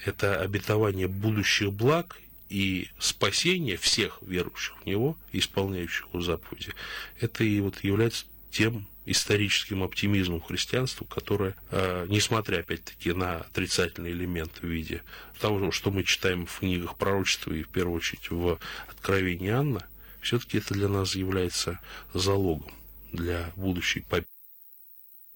это 0.05 0.41
обетование 0.41 1.09
будущих 1.09 1.73
благ 1.73 2.21
и 2.49 2.89
спасения 2.99 3.77
всех 3.77 4.19
верующих 4.23 4.77
в 4.83 4.87
Него, 4.87 5.17
исполняющих 5.33 6.09
его 6.09 6.21
заповеди, 6.21 6.75
это 7.21 7.45
и 7.45 7.61
вот 7.61 7.83
является 7.85 8.27
тем 8.51 8.87
историческим 9.07 9.83
оптимизмом 9.83 10.41
христианства, 10.41 11.05
которое, 11.05 11.55
э, 11.71 12.07
несмотря, 12.09 12.61
опять-таки, 12.61 13.13
на 13.13 13.39
отрицательный 13.39 14.13
элемент 14.13 14.59
в 14.61 14.67
виде 14.67 15.03
того, 15.41 15.71
что 15.71 15.91
мы 15.91 16.05
читаем 16.05 16.47
в 16.47 16.59
книгах 16.59 16.97
пророчества 16.97 17.53
и, 17.53 17.63
в 17.63 17.69
первую 17.69 17.97
очередь, 17.97 18.31
в 18.31 18.59
Откровении 18.89 19.51
Анна, 19.51 19.87
все-таки 20.21 20.59
это 20.59 20.75
для 20.75 20.89
нас 20.89 21.15
является 21.15 21.81
залогом 22.13 22.73
для 23.13 23.53
будущей 23.57 24.01
победы. 24.01 24.27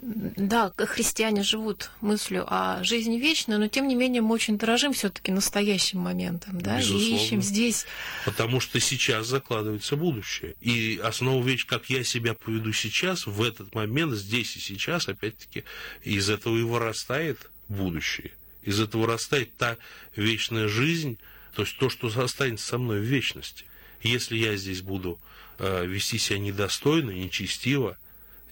Да, 0.07 0.71
христиане 0.77 1.43
живут 1.43 1.91
мыслью 2.03 2.45
о 2.47 2.85
жизни 2.85 3.17
вечной, 3.17 3.57
но 3.57 3.69
тем 3.69 3.89
не 3.89 3.95
менее 3.95 4.21
мы 4.21 4.35
очень 4.35 4.59
дорожим 4.59 4.93
все-таки 4.93 5.33
настоящим 5.33 6.01
моментом, 6.01 6.61
да, 6.61 6.77
Безусловно. 6.77 7.05
и 7.05 7.15
ищем 7.15 7.43
здесь. 7.43 7.87
Потому 8.27 8.61
что 8.61 8.79
сейчас 8.81 9.27
закладывается 9.27 9.97
будущее. 9.97 10.57
И 10.61 11.01
основа 11.03 11.43
вещь, 11.43 11.65
как 11.65 11.89
я 11.89 12.05
себя 12.05 12.35
поведу 12.35 12.75
сейчас, 12.75 13.27
в 13.27 13.43
этот 13.43 13.75
момент, 13.75 14.13
здесь 14.13 14.55
и 14.57 14.61
сейчас, 14.61 15.09
опять-таки, 15.09 15.65
из 16.03 16.29
этого 16.29 16.59
и 16.59 16.63
вырастает 16.63 17.51
будущее. 17.69 18.33
Из 18.63 18.81
этого 18.81 19.03
вырастает 19.03 19.57
та 19.57 19.79
вечная 20.17 20.69
жизнь, 20.69 21.17
то 21.55 21.63
есть 21.63 21.79
то, 21.79 21.89
что 21.89 22.09
останется 22.23 22.67
со 22.67 22.77
мной 22.77 23.01
в 23.01 23.05
вечности. 23.05 23.65
Если 24.03 24.37
я 24.37 24.55
здесь 24.57 24.83
буду 24.83 25.19
э, 25.59 25.87
вести 25.87 26.19
себя 26.19 26.39
недостойно, 26.41 27.11
нечестиво, 27.11 27.97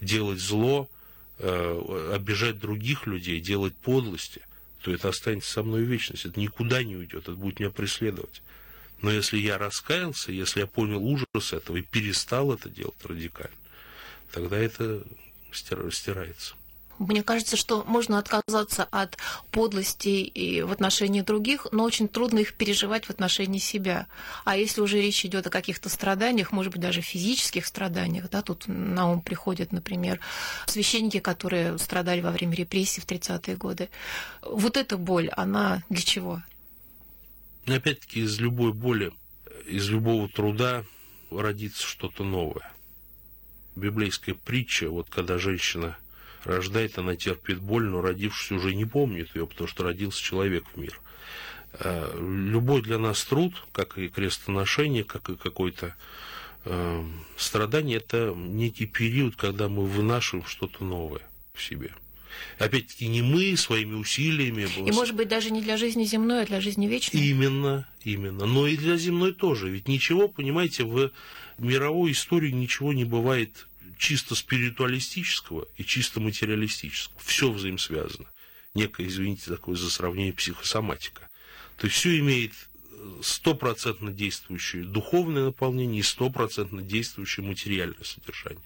делать 0.01 0.39
зло, 0.39 0.89
обижать 1.39 2.59
других 2.59 3.07
людей, 3.07 3.41
делать 3.41 3.75
подлости, 3.75 4.43
то 4.83 4.93
это 4.93 5.09
останется 5.09 5.51
со 5.51 5.63
мной 5.63 5.85
в 5.85 5.89
вечности. 5.89 6.29
Это 6.29 6.41
никуда 6.41 6.83
не 6.83 6.97
уйдет, 6.97 7.23
это 7.23 7.33
будет 7.33 7.61
меня 7.61 7.71
преследовать. 7.71 8.43
Но 9.01 9.11
если 9.11 9.39
я 9.39 9.59
раскаялся, 9.59 10.31
если 10.31 10.61
я 10.61 10.67
понял 10.67 11.03
ужас 11.03 11.53
этого 11.53 11.77
и 11.77 11.83
перестал 11.83 12.53
это 12.53 12.69
делать 12.69 13.05
радикально, 13.05 13.57
тогда 14.31 14.57
это 14.57 15.05
стирается. 15.53 16.55
Мне 17.09 17.25
кажется, 17.25 17.57
что 17.57 17.83
можно 17.85 18.19
отказаться 18.19 18.85
от 18.85 19.19
подлостей 19.51 20.23
и 20.23 20.63
в 20.63 20.71
отношении 20.71 21.21
других, 21.21 21.67
но 21.73 21.83
очень 21.83 22.07
трудно 22.07 22.39
их 22.39 22.55
переживать 22.55 23.07
в 23.07 23.11
отношении 23.11 23.59
себя. 23.59 24.07
А 24.45 24.57
если 24.57 24.81
уже 24.81 25.01
речь 25.01 25.25
идет 25.25 25.47
о 25.49 25.51
каких-то 25.51 25.89
страданиях, 25.89 26.53
может 26.53 26.73
быть, 26.73 26.81
даже 26.81 27.01
физических 27.01 27.67
страданиях, 27.67 28.31
да, 28.31 28.41
тут 28.41 28.69
на 28.69 29.11
ум 29.11 29.21
приходят, 29.21 29.73
например, 29.73 30.21
священники, 30.67 31.19
которые 31.19 31.77
страдали 31.79 32.21
во 32.21 32.31
время 32.31 32.55
репрессий 32.55 33.01
в 33.01 33.07
30-е 33.07 33.57
годы. 33.57 33.91
Вот 34.43 34.77
эта 34.77 34.97
боль, 34.97 35.29
она 35.31 35.83
для 35.91 36.03
чего? 36.03 36.41
Опять-таки, 37.67 38.21
из 38.21 38.39
любой 38.39 38.73
боли, 38.73 39.13
из 39.67 39.89
любого 39.89 40.29
труда 40.29 40.85
родится 41.33 41.85
что-то 41.85 42.23
новое. 42.23 42.73
Библейская 43.75 44.35
притча, 44.35 44.89
вот 44.89 45.11
когда 45.11 45.39
женщина 45.39 45.97
рождает, 46.45 46.99
она 46.99 47.17
терпит 47.17 47.61
боль, 47.61 47.85
но 47.85 48.01
родившись 48.01 48.53
уже 48.53 48.75
не 48.75 48.85
помнит 48.85 49.35
ее, 49.35 49.47
потому 49.47 49.69
что 49.69 49.85
родился 49.85 50.23
человек 50.23 50.65
в 50.75 50.79
мир. 50.79 51.01
Э, 51.75 52.15
любой 52.19 52.83
для 52.83 52.99
нас 52.99 53.25
труд, 53.25 53.55
как 53.73 53.99
и 53.99 54.09
крестоношение, 54.09 55.05
как 55.05 55.31
и 55.31 55.37
какой-то 55.37 55.95
э, 56.65 57.05
страдание, 57.37 57.99
это 57.99 58.35
некий 58.37 58.87
период, 58.87 59.37
когда 59.37 59.69
мы 59.69 59.87
вынашиваем 59.87 60.47
что-то 60.47 60.85
новое 60.85 61.23
в 61.55 61.63
себе. 61.63 61.93
Опять-таки, 62.59 63.09
не 63.09 63.23
мы 63.23 63.57
своими 63.57 63.95
усилиями. 63.95 64.67
И, 64.87 64.93
может 64.93 65.15
быть, 65.15 65.29
даже 65.29 65.51
не 65.51 65.61
для 65.61 65.77
жизни 65.77 66.05
земной, 66.05 66.43
а 66.43 66.47
для 66.47 66.61
жизни 66.61 66.87
вечной. 66.87 67.21
Именно, 67.21 67.87
именно. 68.05 68.47
Но 68.47 68.67
и 68.67 68.77
для 68.77 68.97
земной 68.97 69.33
тоже. 69.33 69.69
Ведь 69.69 69.89
ничего, 69.89 70.29
понимаете, 70.29 70.85
в 70.85 71.11
мировой 71.59 72.13
истории 72.13 72.51
ничего 72.51 72.93
не 72.93 73.05
бывает 73.05 73.69
чисто 74.03 74.35
спиритуалистического 74.35 75.69
и 75.77 75.85
чисто 75.85 76.19
материалистического. 76.19 77.21
Все 77.21 77.53
взаимосвязано. 77.53 78.27
Некое, 78.75 79.07
извините, 79.07 79.49
такое 79.49 79.77
за 79.77 79.89
сравнение 79.91 80.33
психосоматика. 80.33 81.29
То 81.77 81.87
есть 81.87 81.99
все 81.99 82.19
имеет 82.19 82.53
стопроцентно 83.23 84.11
действующее 84.13 84.83
духовное 84.83 85.45
наполнение 85.45 86.01
и 86.01 86.03
стопроцентно 86.03 86.83
действующее 86.83 87.47
материальное 87.47 88.03
содержание. 88.03 88.65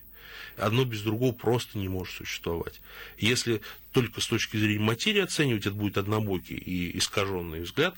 Одно 0.57 0.87
без 0.87 1.03
другого 1.03 1.33
просто 1.33 1.77
не 1.77 1.89
может 1.89 2.15
существовать. 2.15 2.81
Если 3.19 3.61
только 3.93 4.23
с 4.23 4.27
точки 4.27 4.57
зрения 4.57 4.85
материи 4.85 5.21
оценивать, 5.21 5.67
это 5.67 5.75
будет 5.75 5.99
однобокий 5.99 6.57
и 6.57 6.97
искаженный 6.97 7.61
взгляд, 7.61 7.95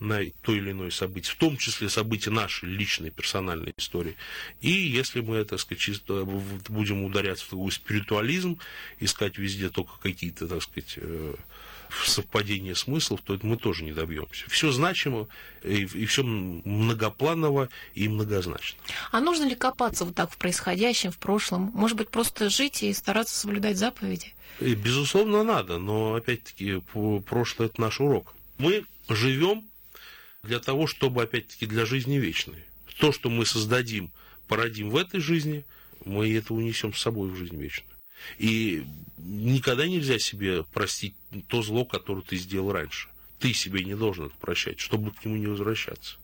на 0.00 0.20
то 0.42 0.54
или 0.54 0.72
иное 0.72 0.90
событие, 0.90 1.32
в 1.32 1.36
том 1.36 1.56
числе 1.56 1.88
события 1.88 2.30
нашей 2.30 2.68
личной 2.68 3.10
персональной 3.10 3.72
истории. 3.76 4.16
И 4.60 4.70
если 4.70 5.20
мы, 5.20 5.44
так 5.44 5.60
сказать, 5.60 5.80
чисто 5.80 6.24
будем 6.24 7.04
ударяться 7.04 7.44
в 7.46 7.48
такой 7.48 7.72
спиритуализм, 7.72 8.58
искать 9.00 9.38
везде 9.38 9.70
только 9.70 9.92
какие-то, 10.00 10.46
так 10.48 10.62
сказать, 10.62 10.94
э, 10.96 11.34
совпадения 12.04 12.74
смыслов, 12.74 13.20
то 13.22 13.34
это 13.34 13.46
мы 13.46 13.56
тоже 13.56 13.84
не 13.84 13.92
добьемся. 13.92 14.48
Все 14.48 14.70
значимо 14.70 15.28
и, 15.62 15.84
и 15.84 16.06
все 16.06 16.22
многопланово 16.22 17.68
и 17.94 18.08
многозначно. 18.08 18.78
А 19.12 19.20
нужно 19.20 19.44
ли 19.44 19.54
копаться 19.54 20.04
вот 20.04 20.14
так 20.14 20.30
в 20.30 20.36
происходящем, 20.36 21.10
в 21.10 21.18
прошлом? 21.18 21.70
Может 21.74 21.96
быть, 21.96 22.10
просто 22.10 22.50
жить 22.50 22.82
и 22.82 22.92
стараться 22.92 23.38
соблюдать 23.38 23.76
заповеди? 23.76 24.34
И, 24.60 24.74
безусловно, 24.74 25.42
надо, 25.42 25.78
но 25.78 26.14
опять-таки 26.14 26.82
прошлое 27.26 27.68
это 27.68 27.80
наш 27.80 28.00
урок. 28.00 28.34
Мы 28.58 28.84
живем 29.08 29.64
для 30.46 30.60
того, 30.60 30.86
чтобы, 30.86 31.22
опять-таки, 31.22 31.66
для 31.66 31.84
жизни 31.86 32.16
вечной. 32.16 32.64
То, 32.98 33.12
что 33.12 33.28
мы 33.28 33.44
создадим, 33.44 34.10
породим 34.48 34.90
в 34.90 34.96
этой 34.96 35.20
жизни, 35.20 35.64
мы 36.04 36.32
это 36.32 36.54
унесем 36.54 36.94
с 36.94 37.00
собой 37.00 37.30
в 37.30 37.36
жизнь 37.36 37.56
вечную. 37.56 37.92
И 38.38 38.84
никогда 39.18 39.86
нельзя 39.86 40.18
себе 40.18 40.64
простить 40.64 41.14
то 41.48 41.62
зло, 41.62 41.84
которое 41.84 42.22
ты 42.22 42.36
сделал 42.36 42.72
раньше. 42.72 43.08
Ты 43.38 43.52
себе 43.52 43.84
не 43.84 43.94
должен 43.94 44.26
это 44.26 44.36
прощать, 44.36 44.80
чтобы 44.80 45.12
к 45.12 45.24
нему 45.24 45.36
не 45.36 45.46
возвращаться. 45.46 46.16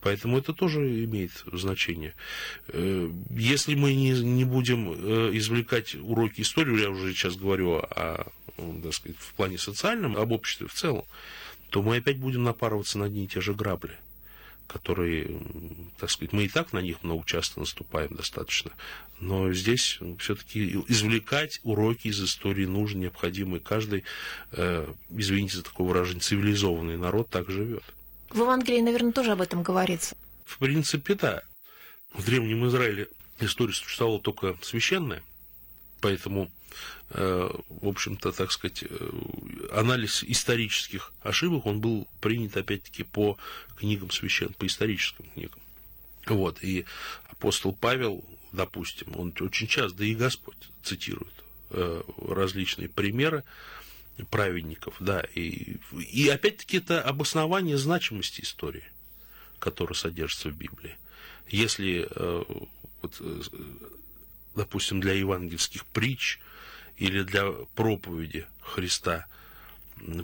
Поэтому 0.00 0.38
это 0.38 0.52
тоже 0.52 1.04
имеет 1.04 1.32
значение. 1.52 2.14
Э, 2.68 3.10
если 3.30 3.74
мы 3.74 3.94
не, 3.94 4.10
не 4.10 4.44
будем 4.44 4.92
э, 4.92 5.30
извлекать 5.36 5.94
уроки 5.96 6.42
истории, 6.42 6.80
я 6.80 6.90
уже 6.90 7.12
сейчас 7.12 7.36
говорю 7.36 7.78
о, 7.78 8.30
так 8.82 8.94
сказать, 8.94 9.18
в 9.18 9.34
плане 9.34 9.58
социальном, 9.58 10.16
об 10.16 10.32
обществе 10.32 10.68
в 10.68 10.74
целом, 10.74 11.04
то 11.76 11.82
мы 11.82 11.98
опять 11.98 12.16
будем 12.16 12.42
напарываться 12.42 12.96
на 12.96 13.04
одни 13.04 13.24
и 13.24 13.28
те 13.28 13.42
же 13.42 13.52
грабли, 13.52 13.98
которые, 14.66 15.42
так 15.98 16.10
сказать, 16.10 16.32
мы 16.32 16.44
и 16.44 16.48
так 16.48 16.72
на 16.72 16.78
них 16.78 17.02
много 17.02 17.22
часто 17.26 17.60
наступаем 17.60 18.16
достаточно. 18.16 18.70
Но 19.20 19.52
здесь 19.52 19.98
все-таки 20.18 20.82
извлекать 20.88 21.60
уроки 21.64 22.08
из 22.08 22.18
истории 22.24 22.64
нужно, 22.64 23.00
необходимо, 23.00 23.58
и 23.58 23.60
каждый, 23.60 24.04
э, 24.52 24.90
извините 25.10 25.58
за 25.58 25.64
такое 25.64 25.86
выражение, 25.86 26.22
цивилизованный 26.22 26.96
народ 26.96 27.28
так 27.28 27.50
живет. 27.50 27.84
В 28.30 28.38
Евангелии, 28.38 28.80
наверное, 28.80 29.12
тоже 29.12 29.32
об 29.32 29.42
этом 29.42 29.62
говорится. 29.62 30.16
В 30.46 30.56
принципе, 30.56 31.14
да. 31.14 31.42
В 32.14 32.24
Древнем 32.24 32.66
Израиле 32.68 33.08
история 33.38 33.74
существовала 33.74 34.18
только 34.18 34.56
священная, 34.62 35.22
поэтому 36.00 36.50
в 37.10 37.88
общем-то, 37.88 38.32
так 38.32 38.50
сказать, 38.50 38.82
э, 38.82 39.10
анализ 39.72 40.24
исторических 40.24 41.12
ошибок, 41.22 41.66
он 41.66 41.80
был 41.80 42.08
принят, 42.20 42.56
опять-таки, 42.56 43.04
по 43.04 43.38
книгам 43.76 44.10
священ, 44.10 44.52
по 44.54 44.66
историческим 44.66 45.24
книгам. 45.34 45.60
Вот, 46.26 46.62
и 46.62 46.84
апостол 47.28 47.72
Павел, 47.72 48.24
допустим, 48.52 49.16
он 49.16 49.32
очень 49.40 49.68
часто, 49.68 49.98
да 49.98 50.04
и 50.04 50.16
Господь 50.16 50.56
цитирует 50.82 51.32
э, 51.70 52.02
различные 52.26 52.88
примеры 52.88 53.44
праведников, 54.30 54.96
да, 54.98 55.20
и, 55.34 55.76
и 55.92 56.28
опять-таки 56.28 56.78
это 56.78 57.02
обоснование 57.02 57.76
значимости 57.76 58.40
истории, 58.40 58.84
которая 59.58 59.94
содержится 59.94 60.48
в 60.48 60.56
Библии. 60.56 60.96
Если, 61.48 62.08
вот, 63.02 63.22
допустим, 64.56 65.00
для 65.00 65.12
евангельских 65.12 65.84
притч– 65.86 66.40
или 66.96 67.22
для 67.22 67.50
проповеди 67.74 68.46
Христа. 68.60 69.26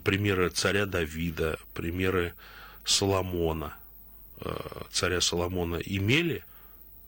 Примеры 0.05 0.51
царя 0.51 0.87
Давида, 0.87 1.59
примеры 1.75 2.35
Соломона, 2.85 3.77
э, 4.41 4.55
царя 4.91 5.21
Соломона 5.21 5.77
имели, 5.77 6.45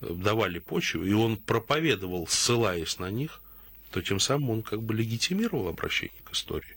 давали 0.00 0.58
почву, 0.58 1.04
и 1.04 1.12
он 1.12 1.37
проповедовал, 1.37 2.26
ссылаясь 2.26 2.98
на 2.98 3.10
них, 3.10 3.40
то 3.90 4.00
тем 4.02 4.18
самым 4.18 4.50
он 4.50 4.62
как 4.62 4.82
бы 4.82 4.94
легитимировал 4.94 5.68
обращение 5.68 6.20
к 6.24 6.32
истории. 6.32 6.76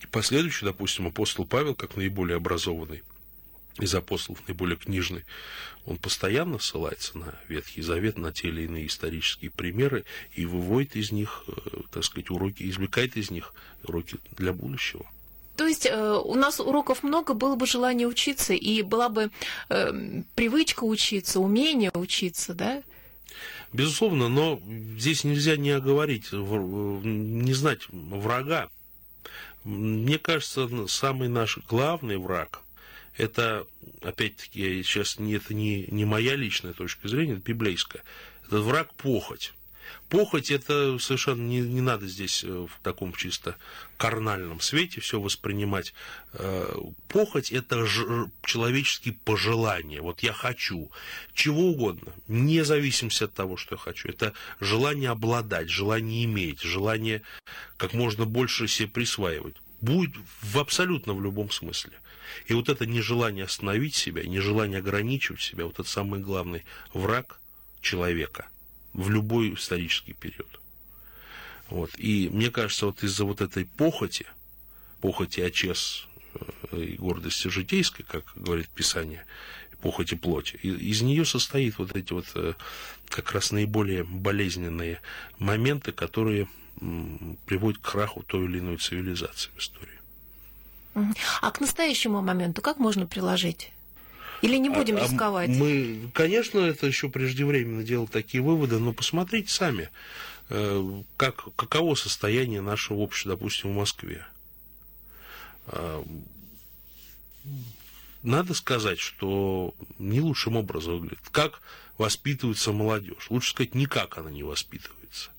И 0.00 0.06
последующий, 0.06 0.64
допустим, 0.64 1.06
апостол 1.06 1.44
Павел, 1.44 1.74
как 1.74 1.96
наиболее 1.96 2.36
образованный 2.36 3.02
из 3.78 3.94
апостолов 3.94 4.46
наиболее 4.46 4.76
книжный, 4.76 5.24
он 5.86 5.96
постоянно 5.96 6.58
ссылается 6.58 7.18
на 7.18 7.34
Ветхий 7.48 7.82
Завет, 7.82 8.18
на 8.18 8.32
те 8.32 8.48
или 8.48 8.62
иные 8.62 8.86
исторические 8.86 9.50
примеры 9.50 10.04
и 10.34 10.46
выводит 10.46 10.96
из 10.96 11.10
них, 11.10 11.44
э, 11.48 11.52
так 11.90 12.04
сказать, 12.04 12.30
уроки, 12.30 12.68
извлекает 12.68 13.16
из 13.16 13.30
них 13.30 13.54
уроки 13.84 14.18
для 14.36 14.52
будущего. 14.52 15.06
То 15.56 15.66
есть 15.66 15.86
э, 15.86 16.20
у 16.24 16.34
нас 16.34 16.60
уроков 16.60 17.02
много, 17.02 17.34
было 17.34 17.56
бы 17.56 17.66
желание 17.66 18.06
учиться, 18.06 18.54
и 18.54 18.82
была 18.82 19.08
бы 19.08 19.30
э, 19.68 20.22
привычка 20.34 20.84
учиться, 20.84 21.40
умение 21.40 21.90
учиться, 21.94 22.54
да? 22.54 22.82
Безусловно, 23.72 24.28
но 24.28 24.60
здесь 24.98 25.24
нельзя 25.24 25.56
не 25.56 25.70
оговорить, 25.70 26.30
не 26.32 27.54
знать 27.54 27.80
врага. 27.88 28.68
Мне 29.64 30.18
кажется, 30.18 30.68
самый 30.88 31.28
наш 31.28 31.58
главный 31.66 32.18
враг– 32.18 32.60
это, 33.16 33.66
опять-таки, 34.02 34.82
сейчас 34.82 35.18
это 35.18 35.54
не, 35.54 35.86
не 35.86 36.04
моя 36.04 36.36
личная 36.36 36.72
точка 36.72 37.08
зрения, 37.08 37.34
это 37.34 37.42
библейская. 37.42 38.02
Это 38.46 38.60
враг 38.60 38.94
похоть. 38.94 39.52
Похоть 40.08 40.50
это 40.50 40.98
совершенно 40.98 41.42
не, 41.42 41.60
не 41.60 41.80
надо 41.80 42.06
здесь 42.06 42.44
э, 42.44 42.48
в 42.48 42.82
таком 42.82 43.14
чисто 43.14 43.56
карнальном 43.96 44.60
свете 44.60 45.00
все 45.00 45.18
воспринимать. 45.18 45.94
Э, 46.34 46.74
похоть 47.08 47.50
это 47.50 47.86
ж, 47.86 48.28
человеческие 48.44 49.14
пожелания. 49.14 50.02
Вот 50.02 50.20
я 50.22 50.32
хочу 50.32 50.90
чего 51.34 51.70
угодно, 51.70 52.12
вне 52.26 52.64
зависимости 52.64 53.24
от 53.24 53.32
того, 53.32 53.56
что 53.56 53.74
я 53.74 53.78
хочу. 53.78 54.08
Это 54.08 54.34
желание 54.60 55.10
обладать, 55.10 55.70
желание 55.70 56.24
иметь, 56.24 56.60
желание 56.60 57.22
как 57.76 57.94
можно 57.94 58.26
больше 58.26 58.68
себе 58.68 58.88
присваивать. 58.88 59.56
Будет 59.80 60.14
в 60.42 60.58
абсолютно 60.58 61.14
в 61.14 61.22
любом 61.22 61.50
смысле. 61.50 61.92
И 62.46 62.54
вот 62.54 62.68
это 62.68 62.86
нежелание 62.86 63.44
остановить 63.44 63.94
себя, 63.94 64.22
нежелание 64.22 64.78
ограничивать 64.78 65.40
себя, 65.40 65.64
вот 65.64 65.78
это 65.78 65.88
самый 65.88 66.20
главный 66.20 66.64
враг 66.92 67.40
человека 67.80 68.48
в 68.92 69.10
любой 69.10 69.54
исторический 69.54 70.12
период. 70.12 70.60
Вот. 71.68 71.90
И 71.96 72.28
мне 72.30 72.50
кажется, 72.50 72.86
вот 72.86 73.02
из-за 73.02 73.24
вот 73.24 73.40
этой 73.40 73.64
похоти, 73.64 74.26
похоти 75.00 75.40
очес 75.40 76.06
э, 76.70 76.82
и 76.82 76.96
гордости 76.96 77.48
житейской, 77.48 78.02
как 78.02 78.24
говорит 78.36 78.68
Писание, 78.68 79.24
похоти 79.80 80.14
плоти, 80.14 80.56
из 80.56 81.02
нее 81.02 81.24
состоит 81.24 81.78
вот 81.78 81.96
эти 81.96 82.12
вот 82.12 82.26
э, 82.34 82.54
как 83.08 83.32
раз 83.32 83.52
наиболее 83.52 84.04
болезненные 84.04 85.00
моменты, 85.38 85.92
которые 85.92 86.48
приводят 87.46 87.80
к 87.80 87.90
краху 87.90 88.22
той 88.22 88.46
или 88.46 88.58
иной 88.58 88.76
цивилизации 88.76 89.50
в 89.54 89.60
истории. 89.60 90.01
А 90.94 91.50
к 91.50 91.60
настоящему 91.60 92.20
моменту 92.20 92.62
как 92.62 92.78
можно 92.78 93.06
приложить? 93.06 93.72
Или 94.42 94.56
не 94.56 94.68
будем 94.68 94.96
а, 94.96 95.00
а 95.00 95.04
рисковать? 95.04 95.48
Мы, 95.50 96.10
конечно, 96.12 96.58
это 96.58 96.86
еще 96.86 97.08
преждевременно 97.08 97.84
делать 97.84 98.10
такие 98.10 98.42
выводы, 98.42 98.78
но 98.78 98.92
посмотрите 98.92 99.52
сами, 99.52 99.88
э, 100.50 101.02
как, 101.16 101.54
каково 101.54 101.94
состояние 101.94 102.60
нашего 102.60 102.98
общества, 102.98 103.32
допустим, 103.32 103.72
в 103.72 103.76
Москве. 103.76 104.26
А, 105.68 106.04
надо 108.22 108.54
сказать, 108.54 108.98
что 108.98 109.74
не 109.98 110.20
лучшим 110.20 110.56
образом 110.56 110.98
выглядит. 110.98 111.28
Как 111.30 111.60
воспитывается 111.98 112.72
молодежь? 112.72 113.30
Лучше 113.30 113.50
сказать, 113.50 113.74
никак 113.74 114.18
она 114.18 114.30
не 114.30 114.42
воспитывается. 114.42 115.30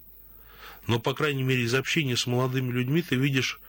Но, 0.87 0.99
по 0.99 1.13
крайней 1.13 1.43
мере, 1.43 1.63
из 1.63 1.73
общения 1.73 2.17
с 2.17 2.25
молодыми 2.27 2.71
людьми 2.71 3.01
ты 3.01 3.15
видишь, 3.15 3.59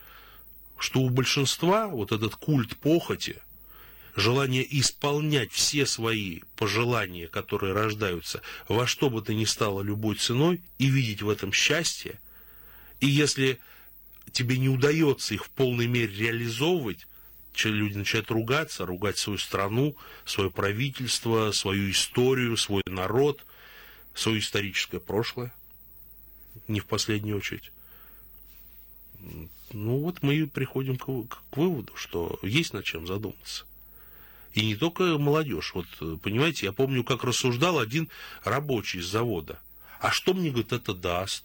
что 0.84 1.00
у 1.00 1.08
большинства 1.08 1.88
вот 1.88 2.12
этот 2.12 2.36
культ 2.36 2.76
похоти– 2.76 3.40
желание 4.16 4.66
исполнять 4.78 5.50
все 5.50 5.86
свои 5.86 6.42
пожелания, 6.56 7.26
которые 7.26 7.72
рождаются, 7.72 8.42
во 8.68 8.86
что 8.86 9.08
бы 9.08 9.22
то 9.22 9.32
ни 9.32 9.46
стало 9.46 9.80
любой 9.80 10.16
ценой, 10.16 10.60
и 10.76 10.88
видеть 10.88 11.22
в 11.22 11.30
этом 11.30 11.54
счастье, 11.54 12.20
и 13.00 13.06
если 13.06 13.58
тебе 14.30 14.58
не 14.58 14.68
удается 14.68 15.32
их 15.32 15.46
в 15.46 15.50
полной 15.50 15.86
мере 15.86 16.14
реализовывать, 16.14 17.06
люди 17.64 17.96
начинают 17.96 18.30
ругаться, 18.30 18.84
ругать 18.84 19.16
свою 19.16 19.38
страну, 19.38 19.96
свое 20.26 20.50
правительство, 20.50 21.50
свою 21.52 21.90
историю, 21.90 22.58
свой 22.58 22.82
народ, 22.84 23.42
свое 24.14 24.38
историческое 24.38 25.00
прошлое, 25.00 25.50
не 26.68 26.80
в 26.80 26.84
последнюю 26.84 27.38
очередь. 27.38 27.72
Ну 29.72 29.98
вот 29.98 30.22
мы 30.22 30.46
приходим 30.46 30.96
к, 30.96 31.06
к 31.50 31.56
выводу, 31.56 31.92
что 31.96 32.38
есть 32.42 32.72
над 32.72 32.84
чем 32.84 33.06
задуматься. 33.06 33.64
И 34.52 34.64
не 34.64 34.76
только 34.76 35.18
молодежь. 35.18 35.74
Вот, 35.74 35.86
понимаете, 36.20 36.66
я 36.66 36.72
помню, 36.72 37.02
как 37.02 37.24
рассуждал 37.24 37.78
один 37.80 38.08
рабочий 38.44 38.98
из 38.98 39.06
завода. 39.06 39.58
А 40.00 40.10
что 40.10 40.32
мне, 40.32 40.50
говорит, 40.50 40.72
это 40.72 40.94
даст? 40.94 41.44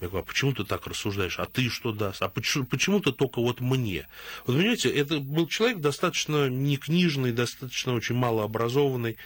Я 0.00 0.08
говорю, 0.08 0.24
а 0.24 0.26
почему 0.26 0.52
ты 0.52 0.64
так 0.64 0.86
рассуждаешь? 0.86 1.38
А 1.38 1.46
ты 1.46 1.68
что 1.68 1.92
даст? 1.92 2.22
А 2.22 2.28
почему, 2.28 2.64
почему-то 2.64 3.12
только 3.12 3.40
вот 3.40 3.60
мне? 3.60 4.08
Вот 4.46 4.56
понимаете, 4.56 4.90
это 4.90 5.18
был 5.18 5.48
человек 5.48 5.78
достаточно 5.78 6.48
некнижный, 6.48 7.32
достаточно 7.32 7.94
очень 7.94 8.14
малообразованный, 8.14 9.16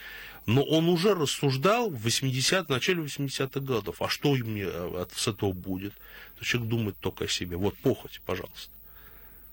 но 0.47 0.63
он 0.63 0.89
уже 0.89 1.15
рассуждал 1.15 1.91
в 1.91 2.03
80 2.03 2.67
в 2.67 2.69
начале 2.69 3.03
80-х 3.03 3.61
годов. 3.61 4.03
А 4.03 4.09
что 4.09 4.33
мне 4.33 4.65
э, 4.67 5.07
с 5.15 5.29
этого 5.29 5.53
будет? 5.53 5.95
То 6.39 6.45
человек 6.45 6.71
думает 6.71 6.97
только 6.99 7.25
о 7.25 7.29
себе. 7.29 7.57
Вот 7.57 7.77
похоть, 7.79 8.21
пожалуйста. 8.27 8.71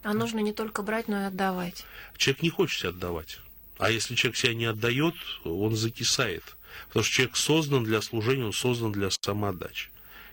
А 0.01 0.13
нужно 0.13 0.39
не 0.39 0.53
только 0.53 0.81
брать, 0.81 1.07
но 1.07 1.21
и 1.21 1.25
отдавать. 1.25 1.85
Человек 2.17 2.41
не 2.41 2.49
хочет 2.49 2.79
себя 2.79 2.89
отдавать. 2.89 3.39
А 3.77 3.91
если 3.91 4.15
человек 4.15 4.37
себя 4.37 4.53
не 4.53 4.65
отдает, 4.65 5.15
он 5.43 5.75
закисает. 5.75 6.43
Потому 6.87 7.03
что 7.03 7.13
человек 7.13 7.35
создан 7.37 7.83
для 7.83 8.01
служения, 8.01 8.45
он 8.45 8.53
создан 8.53 8.91
для 8.91 9.09
самоотдачи. 9.09 9.89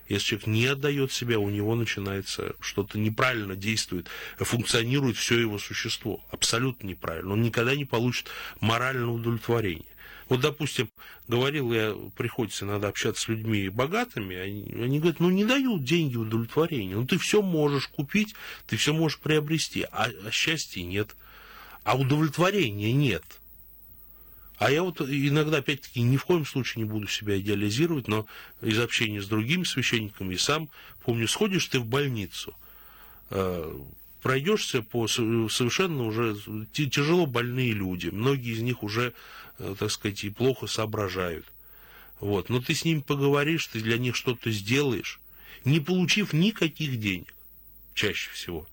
Если 0.08 0.26
человек 0.26 0.46
не 0.46 0.66
отдает 0.66 1.12
себя, 1.12 1.38
у 1.38 1.50
него 1.50 1.74
начинается 1.74 2.54
что-то 2.60 2.98
неправильно 2.98 3.56
действует, 3.56 4.06
функционирует 4.38 5.16
все 5.16 5.38
его 5.38 5.58
существо. 5.58 6.24
Абсолютно 6.30 6.86
неправильно. 6.86 7.32
Он 7.32 7.42
никогда 7.42 7.74
не 7.74 7.84
получит 7.84 8.28
морального 8.60 9.12
удовлетворения. 9.12 9.84
Вот, 10.28 10.40
допустим, 10.40 10.90
говорил 11.28 11.72
я, 11.72 11.94
приходится 12.16 12.64
иногда 12.64 12.88
общаться 12.88 13.22
с 13.22 13.28
людьми 13.28 13.68
богатыми, 13.68 14.34
они, 14.34 14.72
они 14.74 14.98
говорят, 14.98 15.20
ну 15.20 15.30
не 15.30 15.44
дают 15.44 15.84
деньги 15.84 16.16
удовлетворения, 16.16 16.96
ну 16.96 17.06
ты 17.06 17.16
все 17.18 17.42
можешь 17.42 17.86
купить, 17.86 18.34
ты 18.66 18.76
все 18.76 18.92
можешь 18.92 19.20
приобрести, 19.20 19.86
а, 19.92 20.08
а 20.24 20.30
счастья 20.32 20.82
нет, 20.82 21.14
а 21.84 21.96
удовлетворения 21.96 22.92
нет. 22.92 23.24
А 24.58 24.70
я 24.70 24.82
вот 24.82 25.00
иногда, 25.00 25.58
опять-таки, 25.58 26.00
ни 26.00 26.16
в 26.16 26.24
коем 26.24 26.46
случае 26.46 26.84
не 26.84 26.90
буду 26.90 27.06
себя 27.08 27.38
идеализировать, 27.38 28.08
но 28.08 28.26
из 28.62 28.80
общения 28.80 29.20
с 29.20 29.28
другими 29.28 29.64
священниками 29.64 30.34
и 30.34 30.38
сам 30.38 30.70
помню, 31.04 31.28
сходишь 31.28 31.66
ты 31.66 31.78
в 31.78 31.84
больницу, 31.84 32.56
э, 33.30 33.78
пройдешься 34.22 34.82
по 34.82 35.06
совершенно 35.06 36.04
уже 36.04 36.36
тяжело 36.72 37.26
больные 37.26 37.72
люди, 37.72 38.08
многие 38.08 38.54
из 38.54 38.62
них 38.62 38.82
уже 38.82 39.12
так 39.58 39.90
сказать, 39.90 40.24
и 40.24 40.30
плохо 40.30 40.66
соображают. 40.66 41.46
Вот. 42.20 42.48
Но 42.48 42.60
ты 42.60 42.74
с 42.74 42.84
ними 42.84 43.00
поговоришь, 43.00 43.66
ты 43.66 43.80
для 43.80 43.98
них 43.98 44.16
что-то 44.16 44.50
сделаешь, 44.50 45.20
не 45.64 45.80
получив 45.80 46.32
никаких 46.32 46.98
денег, 46.98 47.34
чаще 47.94 48.30
всего. 48.30 48.68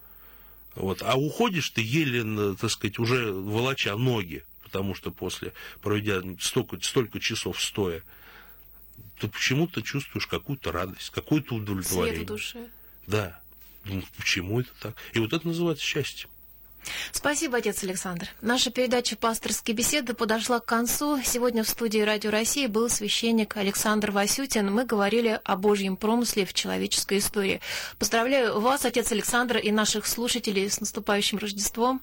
Вот. 0.76 1.02
А 1.02 1.16
уходишь 1.16 1.70
ты 1.70 1.82
еле, 1.82 2.56
так 2.56 2.72
сказать, 2.72 3.00
уже 3.00 3.32
волоча 3.32 3.96
ноги, 3.96 4.44
потому 4.64 4.96
что 4.96 5.12
после, 5.12 5.54
проведя 5.82 6.22
столько, 6.40 6.80
столько 6.82 7.20
часов 7.20 7.62
стоя, 7.62 8.04
ты 9.20 9.28
почему-то 9.28 9.82
чувствуешь 9.82 10.28
какую-то 10.28 10.72
радость, 10.72 11.10
какое-то 11.12 11.56
удовлетворение. 11.56 12.16
Свет 12.16 12.30
в 12.30 12.32
душе. 12.32 12.70
Да. 13.08 13.40
Ну, 13.86 14.04
почему 14.18 14.62
это 14.62 14.70
так? 14.80 14.96
И 15.14 15.20
вот 15.20 15.34
это 15.34 15.46
называется 15.46 15.84
счастье. 15.84 16.30
Спасибо, 17.12 17.58
отец 17.58 17.84
Александр. 17.84 18.28
Наша 18.42 18.72
передача 18.72 19.16
«Пасторские 19.16 19.76
беседы» 19.76 20.14
подошла 20.14 20.60
к 20.60 20.66
концу. 20.66 21.22
Сегодня 21.24 21.64
в 21.64 21.70
студии 21.70 22.00
Радио 22.00 22.32
России 22.32 22.68
был 22.68 22.90
священник 22.90 23.58
Александр 23.58 24.12
Васютин. 24.12 24.72
Мы 24.72 24.86
говорили 24.86 25.40
о 25.44 25.56
Божьем 25.56 25.98
промысле 25.98 26.46
в 26.46 26.54
человеческой 26.54 27.20
истории. 27.20 27.62
Поздравляю 28.00 28.60
вас, 28.60 28.86
отец 28.86 29.12
Александр, 29.12 29.58
и 29.58 29.72
наших 29.72 30.06
слушателей 30.06 30.70
с 30.70 30.80
наступающим 30.80 31.38
Рождеством. 31.38 32.02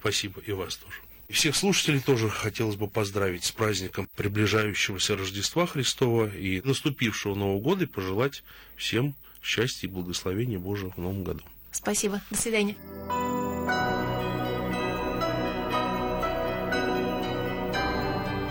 Спасибо, 0.00 0.40
и 0.40 0.52
вас 0.52 0.76
тоже. 0.76 0.96
И 1.28 1.32
всех 1.32 1.56
слушателей 1.56 2.00
тоже 2.00 2.28
хотелось 2.28 2.76
бы 2.76 2.88
поздравить 2.88 3.44
с 3.44 3.50
праздником 3.50 4.08
приближающегося 4.16 5.16
Рождества 5.16 5.66
Христова 5.66 6.28
и 6.28 6.60
наступившего 6.60 7.34
Нового 7.34 7.60
года 7.60 7.84
и 7.84 7.86
пожелать 7.86 8.42
всем 8.76 9.14
счастья 9.42 9.86
и 9.86 9.90
благословения 9.90 10.58
Божьего 10.58 10.90
в 10.90 10.98
Новом 10.98 11.24
году. 11.24 11.42
Спасибо. 11.72 12.20
До 12.30 12.36
свидания. 12.36 12.76